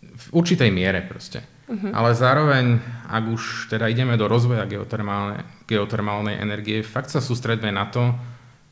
[0.01, 1.41] v určitej miere proste.
[1.65, 1.89] Uh-huh.
[1.89, 2.77] Ale zároveň,
[3.09, 8.13] ak už teda ideme do rozvoja geotermálnej, geotermálnej energie, fakt sa sústredme na to,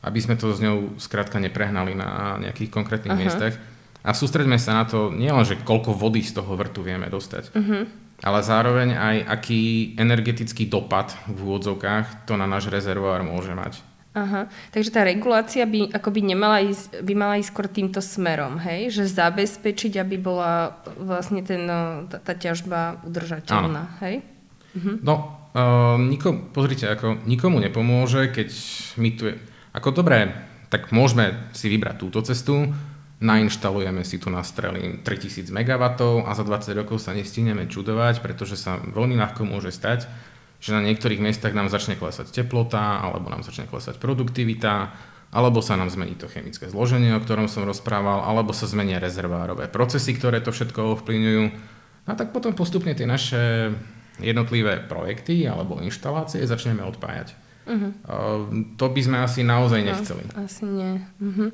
[0.05, 3.25] aby sme to s ňou skrátka neprehnali na nejakých konkrétnych uh-huh.
[3.25, 3.57] miestach.
[4.05, 7.83] A sústredme sa na to nielen, že koľko vody z toho vrtu vieme dostať, uh-huh.
[8.23, 13.88] ale zároveň aj aký energetický dopad v úvodzovkách to na náš rezervoár môže mať.
[14.09, 18.89] Aha, takže tá regulácia by akoby nemala ísť, by mala ísť skôr týmto smerom, hej?
[18.89, 21.69] Že zabezpečiť, aby bola vlastne ten,
[22.09, 24.01] tá, tá ťažba udržateľná, Áno.
[24.01, 24.25] hej?
[24.73, 25.05] Mhm.
[25.05, 25.13] No,
[25.53, 28.49] uh, nikom, pozrite, ako nikomu nepomôže, keď
[28.97, 29.37] my tu je,
[29.77, 30.33] ako dobré,
[30.73, 32.65] tak môžeme si vybrať túto cestu,
[33.19, 35.83] nainštalujeme si tu na strely 3000 MW
[36.25, 40.07] a za 20 rokov sa nestihneme čudovať, pretože sa veľmi ľahko môže stať,
[40.59, 44.91] že na niektorých miestach nám začne klesať teplota, alebo nám začne klesať produktivita,
[45.31, 49.71] alebo sa nám zmení to chemické zloženie, o ktorom som rozprával, alebo sa zmenia rezervárové
[49.71, 51.43] procesy, ktoré to všetko ovplyvňujú.
[52.09, 53.71] A tak potom postupne tie naše
[54.19, 57.37] jednotlivé projekty alebo inštalácie začneme odpájať.
[57.69, 57.93] Uh-huh.
[58.81, 60.23] To by sme asi naozaj no, nechceli.
[60.33, 60.91] No, asi nie.
[61.21, 61.53] Uh-huh.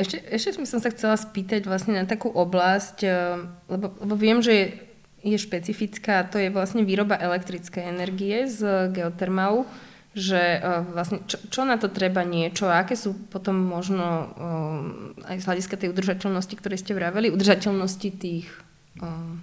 [0.00, 4.88] Ešte, ešte som sa chcela spýtať vlastne na takú oblasť, eh, lebo, lebo viem, že
[5.20, 9.68] je špecifická, to je vlastne výroba elektrickej energie z geotermálu,
[10.16, 15.36] že uh, vlastne čo, čo na to treba niečo, aké sú potom možno uh, aj
[15.38, 18.50] z hľadiska tej udržateľnosti, ktoré ste vraveli, udržateľnosti tých
[18.98, 19.38] uh,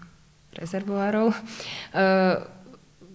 [0.58, 1.38] rezervoárov,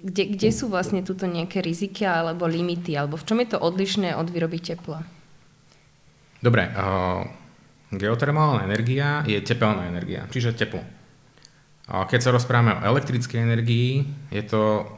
[0.02, 4.14] kde, kde sú vlastne túto nejaké riziky alebo limity, alebo v čom je to odlišné
[4.14, 5.02] od výroby tepla?
[6.38, 6.70] Dobre,
[7.90, 10.86] geotermálna energia je tepelná energia, čiže teplo.
[11.92, 14.88] Keď sa rozprávame o elektrickej energii, je to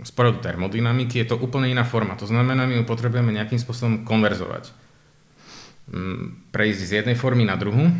[0.00, 2.16] z pohľadu termodynamiky, je to úplne iná forma.
[2.16, 4.72] To znamená, my ju potrebujeme nejakým spôsobom konverzovať.
[5.88, 7.92] Mm, prejsť z jednej formy na druhu.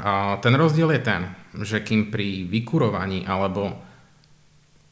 [0.00, 1.22] A ten rozdiel je ten,
[1.64, 3.72] že kým pri vykurovaní alebo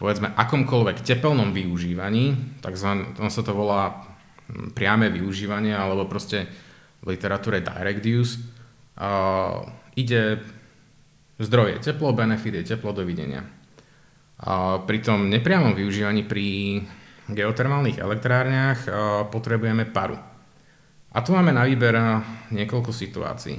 [0.01, 4.01] povedzme akomkoľvek tepelnom využívaní, takzvané, sa to volá
[4.49, 6.49] mm, priame využívanie alebo proste
[7.05, 8.41] v literatúre direct use,
[8.97, 9.61] uh,
[9.93, 10.41] ide
[11.35, 13.43] Zdroj je teplo, benefit je teplo, dovidenia.
[14.39, 16.79] A pri tom nepriamom využívaní pri
[17.27, 18.87] geotermálnych elektrárniach
[19.35, 20.15] potrebujeme paru.
[21.15, 21.95] A tu máme na výber
[22.51, 23.59] niekoľko situácií.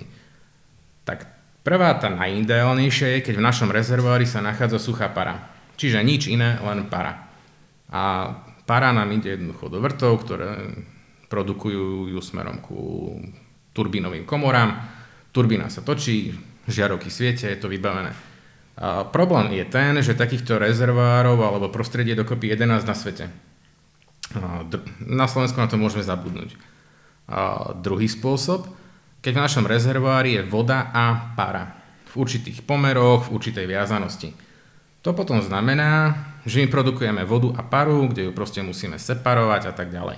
[1.07, 1.27] Tak
[1.63, 5.51] prvá, tá najideálnejšia je, keď v našom rezervoári sa nachádza suchá para.
[5.75, 7.27] Čiže nič iné, len para.
[7.91, 8.31] A
[8.63, 10.75] para nám ide jednoducho do vrtov, ktoré
[11.27, 12.79] produkujú ju smerom ku
[13.75, 14.79] turbínovým komorám.
[15.35, 16.31] Turbína sa točí,
[16.67, 18.13] žiarovky sviete, je to vybavené.
[18.75, 23.32] A problém je ten, že takýchto rezervárov alebo prostredie dokopy 11 na svete.
[24.36, 24.67] A
[24.99, 26.60] na Slovensku na to môžeme zabudnúť.
[27.32, 28.67] A druhý spôsob,
[29.23, 34.36] keď v našom rezervoári je voda a para v určitých pomeroch, v určitej viazanosti.
[35.06, 39.73] To potom znamená, že my produkujeme vodu a paru, kde ju proste musíme separovať a
[39.73, 40.17] tak ďalej.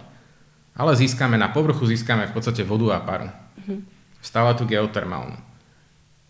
[0.78, 3.28] Ale získame na povrchu, získame v podstate vodu a paru.
[3.28, 3.80] Mm-hmm.
[4.24, 5.36] Stále tu geotermálnu.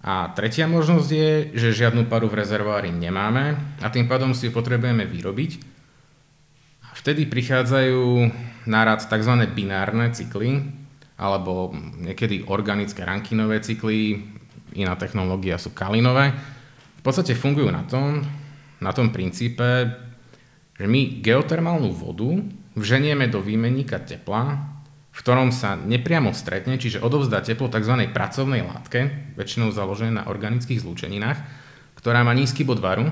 [0.08, 4.56] A tretia možnosť je, že žiadnu paru v rezervoári nemáme a tým pádom si ju
[4.56, 5.60] potrebujeme vyrobiť.
[6.96, 8.04] Vtedy prichádzajú
[8.72, 9.34] na rad tzv.
[9.52, 10.63] binárne cykly,
[11.20, 14.24] alebo niekedy organické rankinové cykly,
[14.80, 16.32] iná technológia sú kalinové.
[16.98, 18.24] V podstate fungujú na tom,
[18.80, 19.91] na tom princípe,
[20.80, 22.32] že my geotermálnu vodu
[22.80, 24.77] vženieme do výmenníka tepla,
[25.18, 28.06] v ktorom sa nepriamo stretne, čiže odovzdá teplo tzv.
[28.14, 31.42] pracovnej látke, väčšinou založené na organických zlúčeninách,
[31.98, 33.10] ktorá má nízky bod varu.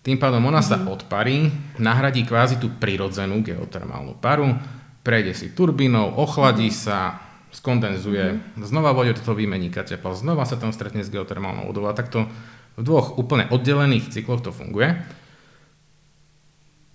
[0.00, 0.72] Tým pádom ona mm-hmm.
[0.72, 0.88] sa mhm.
[0.88, 4.56] odparí, nahradí kvázi tú prirodzenú geotermálnu paru,
[5.04, 6.88] prejde si turbínou, ochladí mm-hmm.
[6.88, 7.20] sa,
[7.52, 8.64] skondenzuje, mm-hmm.
[8.64, 12.32] znova vode do toho tepla, znova sa tam stretne s geotermálnou vodou a takto
[12.80, 14.96] v dvoch úplne oddelených cykloch to funguje.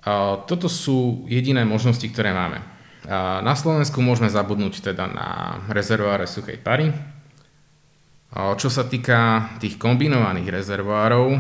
[0.02, 2.76] A toto sú jediné možnosti, ktoré máme.
[3.08, 6.91] Na Slovensku môžeme zabudnúť teda na rezervoáre suchej pary.
[8.36, 11.39] Čo sa týka tých kombinovaných rezervoárov,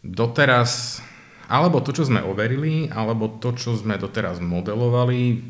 [0.00, 1.04] doteraz,
[1.52, 5.44] alebo to, čo sme overili, alebo to, čo sme doteraz modelovali,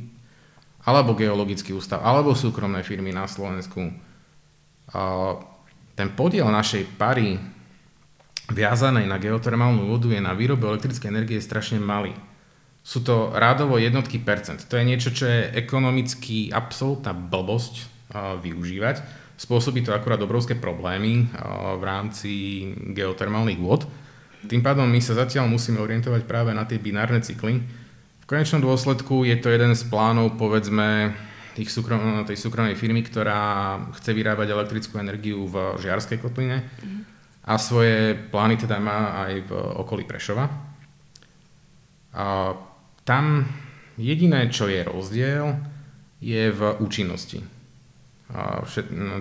[0.83, 3.95] alebo geologický ústav, alebo súkromné firmy na Slovensku,
[5.95, 7.39] ten podiel našej pary
[8.51, 12.11] viazanej na geotermálnu vodu je na výrobe elektrickej energie strašne malý.
[12.91, 14.67] Sú to rádovo jednotky percent.
[14.67, 18.99] To je niečo, čo je ekonomicky absolútna blbosť uh, využívať.
[19.39, 22.31] Spôsobí to akurát obrovské problémy uh, v rámci
[22.91, 23.87] geotermálnych vod.
[24.51, 27.63] Tým pádom my sa zatiaľ musíme orientovať práve na tie binárne cykly.
[27.63, 31.15] V konečnom dôsledku je to jeden z plánov, povedzme,
[31.55, 36.67] tých súkrom, tej súkromnej firmy, ktorá chce vyrábať elektrickú energiu v Žiarskej kotline
[37.47, 40.47] a svoje plány teda má aj v okolí Prešova.
[42.15, 42.55] A
[43.11, 43.43] tam
[43.99, 45.59] jediné, čo je rozdiel,
[46.23, 47.43] je v účinnosti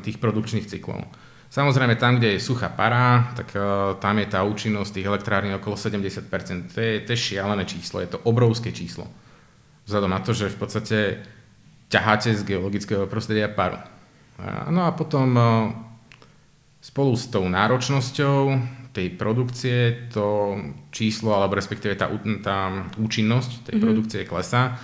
[0.05, 1.01] tých produkčných cyklov.
[1.49, 5.73] Samozrejme, tam, kde je suchá para, tak uh, tam je tá účinnosť tých elektrární okolo
[5.73, 6.69] 70%.
[6.69, 9.09] To je, to je šialené číslo, je to obrovské číslo.
[9.89, 10.97] Vzhľadom na to, že v podstate
[11.89, 13.81] ťaháte z geologického prostredia paru.
[14.69, 15.33] No a potom
[16.77, 18.37] spolu s tou náročnosťou
[18.99, 20.59] tej produkcie to
[20.91, 22.11] číslo, alebo respektíve tá,
[22.43, 22.57] tá
[22.99, 23.83] účinnosť tej mm-hmm.
[23.87, 24.75] produkcie klesá.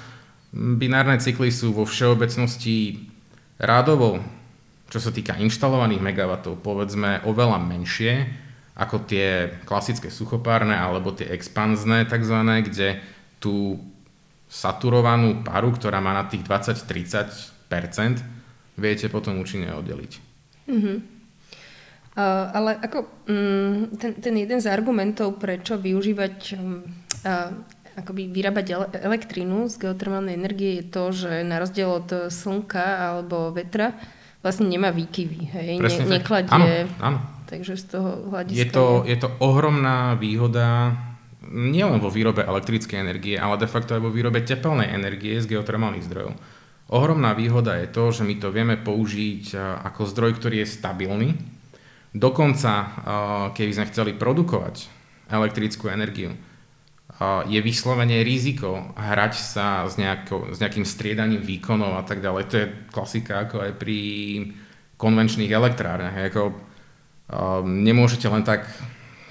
[0.56, 3.12] Binárne cykly sú vo všeobecnosti
[3.60, 4.24] rádovo,
[4.88, 8.14] čo sa týka inštalovaných megawatov, povedzme oveľa menšie
[8.76, 12.40] ako tie klasické suchopárne alebo tie expanzné tzv.,
[12.72, 13.00] kde
[13.40, 13.80] tú
[14.48, 18.24] saturovanú paru, ktorá má na tých 20-30%,
[18.80, 20.12] viete potom účinne oddeliť.
[20.72, 21.15] Mm-hmm.
[22.16, 26.80] Uh, ale ako um, ten, ten jeden z argumentov, prečo využívať um,
[27.28, 27.52] uh,
[27.96, 33.52] akoby vyrábať ele- elektrínu z geotermálnej energie je to, že na rozdiel od slnka alebo
[33.52, 33.96] vetra
[34.46, 35.70] vlastne nemá výkyvy, hej?
[35.82, 36.86] ne, nekladie.
[36.88, 37.20] Áno, áno.
[37.50, 38.62] Takže z toho hľadiska...
[38.62, 40.94] Je to, je to ohromná výhoda
[41.50, 46.06] nielen vo výrobe elektrickej energie, ale de facto aj vo výrobe tepelnej energie z geotermálnych
[46.06, 46.38] zdrojov.
[46.94, 51.30] Ohromná výhoda je to, že my to vieme použiť ako zdroj, ktorý je stabilný.
[52.16, 52.72] Dokonca,
[53.52, 54.88] keby sme chceli produkovať
[55.28, 56.32] elektrickú energiu,
[57.48, 62.44] je vyslovene riziko hrať sa s, nejako, s nejakým striedaním výkonov a tak ďalej.
[62.48, 64.00] To je klasika ako aj pri
[64.96, 66.16] konvenčných elektrárnach.
[66.32, 66.56] Ako,
[67.64, 68.68] nemôžete len tak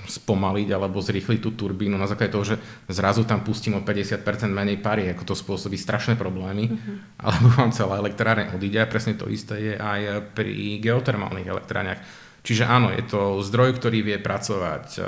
[0.04, 2.56] spomaliť alebo zrýchliť tú turbínu na základe toho, že
[2.92, 4.20] zrazu tam pustím o 50%
[4.52, 6.96] menej pary, ako to spôsobí strašné problémy, uh-huh.
[7.24, 10.00] alebo vám celá elektrárne odíde a presne to isté je aj
[10.36, 12.23] pri geotermálnych elektrárniach.
[12.44, 15.02] Čiže áno, je to zdroj, ktorý vie pracovať e,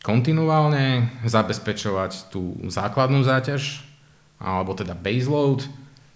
[0.00, 3.84] kontinuálne, zabezpečovať tú základnú záťaž,
[4.40, 5.68] alebo teda baseload.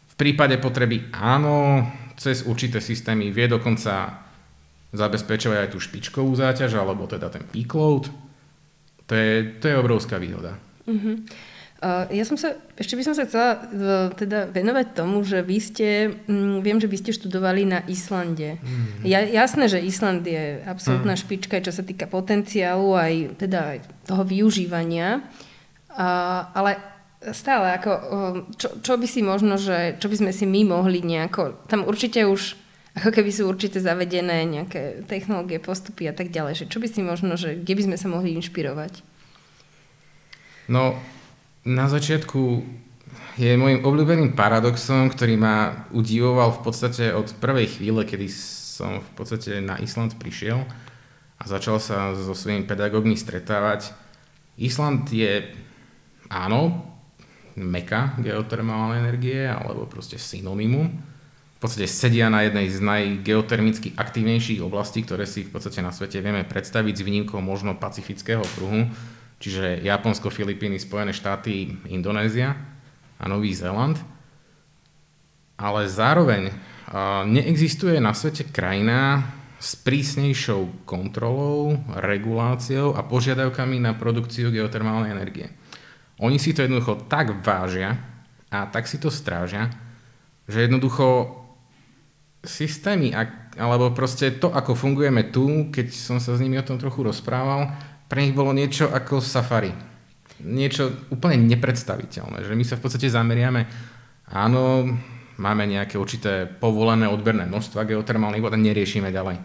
[0.08, 1.84] V prípade potreby áno,
[2.16, 4.24] cez určité systémy vie dokonca
[4.96, 8.08] zabezpečovať aj tú špičkovú záťaž, alebo teda ten peak load.
[9.08, 10.56] To je, to je obrovská výhoda.
[10.88, 11.20] Uh-huh.
[11.86, 16.10] Ja som sa, ešte by som sa chcela uh, teda venovať tomu, že vy ste,
[16.26, 18.58] um, viem, že vy ste študovali na Islande.
[18.58, 19.06] Mm.
[19.06, 21.22] Ja, jasné, že Island je absolútna mm.
[21.22, 23.78] špička, čo sa týka potenciálu aj teda aj
[24.10, 25.22] toho využívania,
[25.94, 26.82] uh, ale
[27.30, 30.98] stále ako, uh, čo, čo by si možno, že, čo by sme si my mohli
[30.98, 32.58] nejako, tam určite už
[32.98, 36.66] ako keby sú určite zavedené nejaké technológie, postupy a tak ďalej.
[36.66, 39.06] Že čo by si možno, že kde by sme sa mohli inšpirovať?
[40.66, 40.98] No,
[41.68, 42.64] na začiatku
[43.36, 49.10] je môjim obľúbeným paradoxom, ktorý ma udivoval v podstate od prvej chvíle, kedy som v
[49.12, 50.64] podstate na Island prišiel.
[51.38, 53.94] a začal sa so svojimi pedagógmi stretávať.
[54.58, 55.54] Island je,
[56.26, 56.82] áno,
[57.54, 60.90] meka geotermálnej energie, alebo proste synonymum.
[61.54, 66.18] V podstate sedia na jednej z najgeotermicky aktívnejších oblastí, ktoré si v podstate na svete
[66.18, 68.90] vieme predstaviť s výnimkou možno pacifického pruhu,
[69.38, 72.58] čiže Japonsko, Filipíny, Spojené štáty, Indonézia
[73.18, 73.98] a Nový Zéland.
[75.58, 76.54] Ale zároveň
[77.26, 85.50] neexistuje na svete krajina, s prísnejšou kontrolou, reguláciou a požiadavkami na produkciu geotermálnej energie.
[86.22, 87.98] Oni si to jednoducho tak vážia
[88.54, 89.66] a tak si to strážia,
[90.46, 91.34] že jednoducho
[92.38, 93.10] systémy,
[93.58, 97.74] alebo proste to, ako fungujeme tu, keď som sa s nimi o tom trochu rozprával,
[98.08, 99.70] pre nich bolo niečo ako safari.
[100.42, 103.68] Niečo úplne nepredstaviteľné, že my sa v podstate zameriame,
[104.32, 104.86] áno,
[105.38, 109.38] máme nejaké určité povolené odberné množstva geotermálnych vod a neriešime ďalej.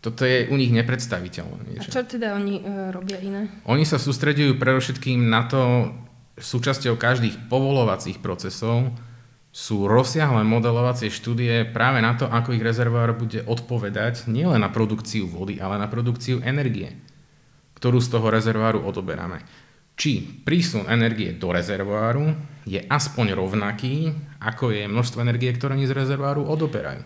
[0.00, 1.76] Toto je u nich nepredstaviteľné.
[1.76, 1.92] Niečo.
[1.92, 3.52] A čo teda oni e, robia iné?
[3.68, 5.92] Oni sa sústredujú predovšetkým na to,
[6.40, 8.96] súčasťou každých povolovacích procesov
[9.50, 15.26] sú rozsiahle modelovacie štúdie práve na to, ako ich rezervoár bude odpovedať nielen na produkciu
[15.26, 16.96] vody, ale na produkciu energie,
[17.80, 19.40] ktorú z toho rezervoáru odoberáme
[20.00, 22.32] či prísun energie do rezervoáru
[22.64, 27.04] je aspoň rovnaký, ako je množstvo energie, ktoré oni z rezervoáru odoberajú.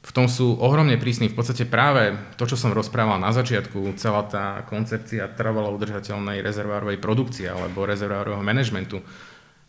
[0.00, 4.26] V tom sú ohromne prísni v podstate práve to, čo som rozprával na začiatku, celá
[4.26, 8.98] tá koncepcia trvalo udržateľnej rezervárovej produkcie alebo rezervárového manažmentu.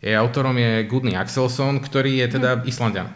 [0.02, 2.66] Jej autorom je Goodney Axelson, ktorý je teda hm.
[2.66, 3.08] Islandian.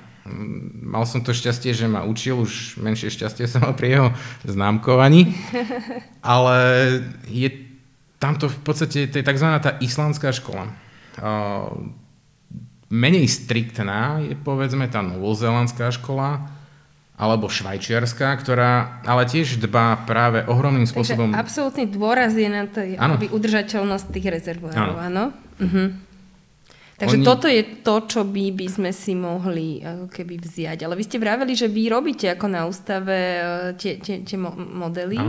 [0.82, 4.08] Mal som to šťastie, že ma učil, už menšie šťastie som mal pri jeho
[4.44, 5.32] známkovaní,
[6.22, 6.56] ale
[7.30, 7.48] je
[8.18, 9.48] tamto v podstate, to je tzv.
[9.62, 10.72] tá islandská škola.
[12.86, 16.56] Menej striktná je povedzme tá novozelandská škola,
[17.16, 21.32] alebo švajčiarská, ktorá ale tiež dbá práve ohromným spôsobom...
[21.32, 25.24] Takže absolútny dôraz je na to, aby udržateľnosť tých rezervoárov, áno?
[25.56, 25.96] Uh-huh.
[26.96, 27.24] Takže Oni...
[27.28, 30.80] toto je to, čo by, by sme si mohli ako keby vziať.
[30.80, 33.40] Ale vy ste vraveli, že vy robíte ako na ústave e,
[33.76, 35.20] tie, tie, tie modely.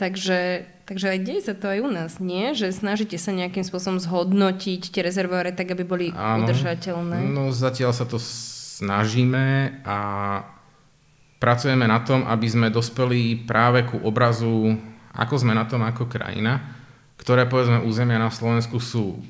[0.00, 2.56] Takže, takže aj deje sa to aj u nás, nie?
[2.56, 7.20] Že snažíte sa nejakým spôsobom zhodnotiť tie rezervoáre tak, aby boli Áno, udržateľné.
[7.36, 8.16] No zatiaľ sa to
[8.80, 9.98] snažíme a
[11.36, 14.80] pracujeme na tom, aby sme dospeli práve ku obrazu,
[15.12, 16.64] ako sme na tom ako krajina,
[17.20, 19.20] ktoré povedzme územia na Slovensku sú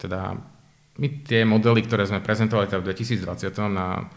[0.00, 0.55] teda
[0.96, 4.08] my tie modely, ktoré sme prezentovali teda v 2020 na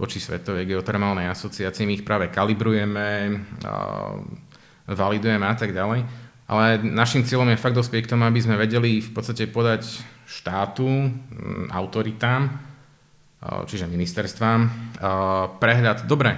[0.00, 3.38] voči Svetovej geotermálnej asociácii, my ich práve kalibrujeme,
[4.88, 6.02] validujeme a tak ďalej.
[6.48, 9.86] Ale našim cieľom je fakt dospieť k tomu, aby sme vedeli v podstate podať
[10.26, 11.12] štátu,
[11.70, 12.50] autoritám,
[13.68, 14.60] čiže ministerstvám,
[15.60, 16.36] prehľad, dobre,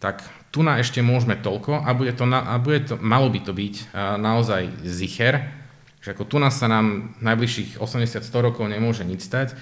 [0.00, 3.52] tak tu na ešte môžeme toľko a, bude to, a bude to, malo by to
[3.52, 3.74] byť
[4.16, 5.57] naozaj zicher,
[5.98, 9.58] že ako tu nás sa nám najbližších 80-100 rokov nemôže nič stať.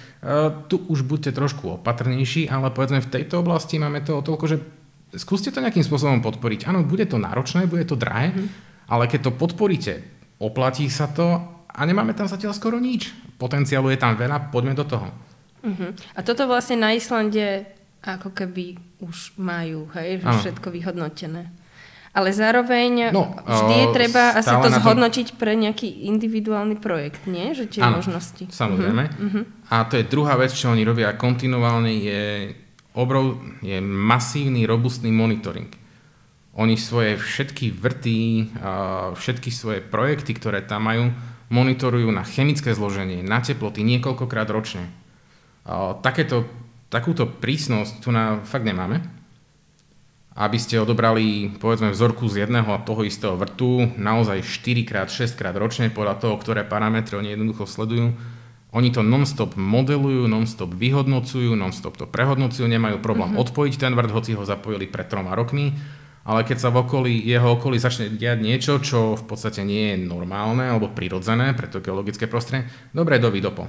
[0.69, 4.57] Tu už buďte trošku opatrnejší, ale povedzme v tejto oblasti máme to o toľko, že
[5.17, 6.69] skúste to nejakým spôsobom podporiť.
[6.69, 8.49] Áno, bude to náročné, bude to drahé, mm.
[8.93, 10.05] ale keď to podporíte,
[10.37, 11.41] oplatí sa to
[11.73, 13.17] a nemáme tam zatiaľ skoro nič.
[13.41, 15.09] Potenciálu je tam veľa, poďme do toho.
[15.65, 15.91] Uh-huh.
[16.17, 17.65] A toto vlastne na Islande
[18.05, 21.51] ako keby už majú, hej, že všetko vyhodnotené.
[22.17, 25.37] Ale zároveň no, vždy je treba asi to zhodnotiť tom...
[25.37, 27.53] pre nejaký individuálny projekt, nie?
[27.53, 28.49] Že tie ano, možnosti.
[28.49, 29.05] samozrejme.
[29.05, 29.45] Uh-huh.
[29.69, 32.57] A to je druhá vec, čo oni robia kontinuálne, je
[32.97, 35.69] obrov, je masívny, robustný monitoring.
[36.57, 38.49] Oni svoje všetky vrty,
[39.13, 41.13] všetky svoje projekty, ktoré tam majú,
[41.53, 44.89] monitorujú na chemické zloženie, na teploty niekoľkokrát ročne.
[46.01, 46.49] Takéto,
[46.89, 49.05] takúto prísnosť tu na fakt nemáme.
[50.37, 55.33] Aby ste odobrali povedzme vzorku z jedného a toho istého vrtu naozaj 4 krát, 6
[55.33, 58.13] krát ročne podľa toho, ktoré parametre oni jednoducho sledujú,
[58.77, 63.45] oni to non-stop modelujú, non-stop vyhodnocujú, non-stop to prehodnocujú, nemajú problém mm-hmm.
[63.49, 65.73] odpojiť ten vrt, hoci ho zapojili pred troma rokmi,
[66.27, 70.05] ale keď sa v okolí, jeho okolí začne diať niečo, čo v podstate nie je
[70.05, 73.65] normálne alebo prirodzené pre to geologické prostredie, dobre, do dopo.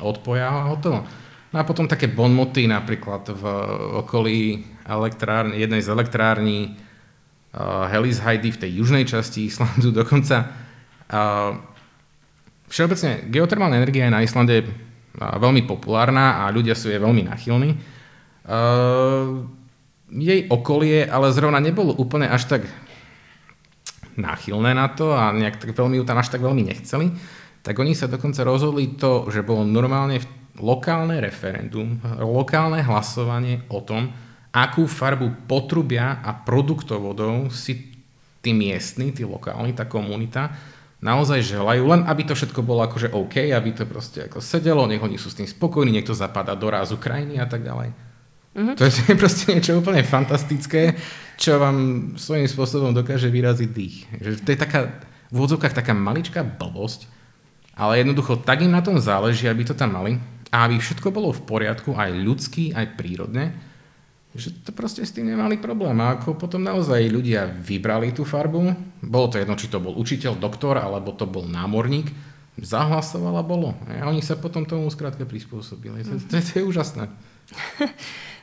[0.00, 1.04] Odpoja a hotovo.
[1.52, 3.44] No a potom také bonmoty napríklad v
[4.00, 6.58] okolí elektrárny, jednej z elektrární
[7.52, 10.48] uh, Heidi v tej južnej časti Islandu dokonca
[11.12, 11.52] uh,
[12.72, 14.64] Všeobecne geotermálna energia je na Islande
[15.20, 17.76] veľmi populárna a ľudia sú jej veľmi nachylní.
[18.48, 19.44] Uh,
[20.08, 22.64] jej okolie ale zrovna nebolo úplne až tak
[24.16, 27.12] náchylné na to a nejak tak veľmi ju tam až tak veľmi nechceli,
[27.60, 30.20] tak oni sa dokonca rozhodli to, že bolo normálne
[30.60, 34.12] lokálne referendum, lokálne hlasovanie o tom,
[34.52, 37.92] akú farbu potrubia a produktovodov si
[38.44, 40.52] tí miestni, tí lokálni, tá komunita
[41.02, 45.02] naozaj želajú, len aby to všetko bolo akože OK, aby to proste ako sedelo, nech
[45.02, 47.90] oni sú s tým spokojní, niekto zapadá do rázu krajiny a tak ďalej.
[48.52, 48.76] Mm-hmm.
[48.76, 50.94] To je proste niečo úplne fantastické,
[51.40, 53.96] čo vám svojím spôsobom dokáže vyraziť dých.
[54.20, 54.80] Že to je taká,
[55.32, 57.08] v úvodzovkách taká maličká blbosť,
[57.72, 60.20] ale jednoducho tak im na tom záleží, aby to tam mali
[60.52, 63.56] a aby všetko bolo v poriadku, aj ľudský, aj prírodne,
[64.32, 65.96] že to proste s tým nemali problém.
[66.00, 70.36] A ako potom naozaj ľudia vybrali tú farbu, bolo to jedno, či to bol učiteľ,
[70.36, 72.12] doktor, alebo to bol námorník,
[72.60, 73.76] zahlasoval a bolo.
[73.88, 76.04] A oni sa potom tomu skrátka prispôsobili.
[76.04, 77.08] To, to, to je úžasné.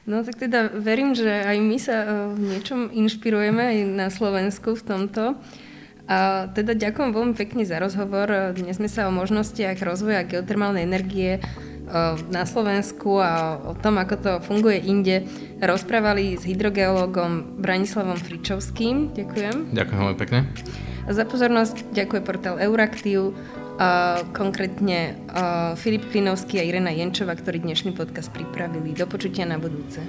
[0.09, 4.73] No tak teda verím, že aj my sa e, v niečom inšpirujeme aj na Slovensku
[4.73, 5.37] v tomto.
[6.09, 8.57] A teda ďakujem veľmi pekne za rozhovor.
[8.57, 11.37] Dnes sme sa o možnostiach rozvoja geotermálnej energie
[12.29, 15.25] na Slovensku a o tom, ako to funguje inde,
[15.59, 19.13] rozprávali s hydrogeológom Branislavom Fričovským.
[19.17, 19.73] Ďakujem.
[19.73, 20.39] Ďakujem veľmi pekne.
[21.09, 23.33] Za pozornosť ďakuje portál Euraktiv,
[23.79, 25.15] a konkrétne
[25.79, 28.91] Filip Klinovský a Irena Jenčova, ktorí dnešný podcast pripravili.
[28.91, 30.03] Do počutia na budúce.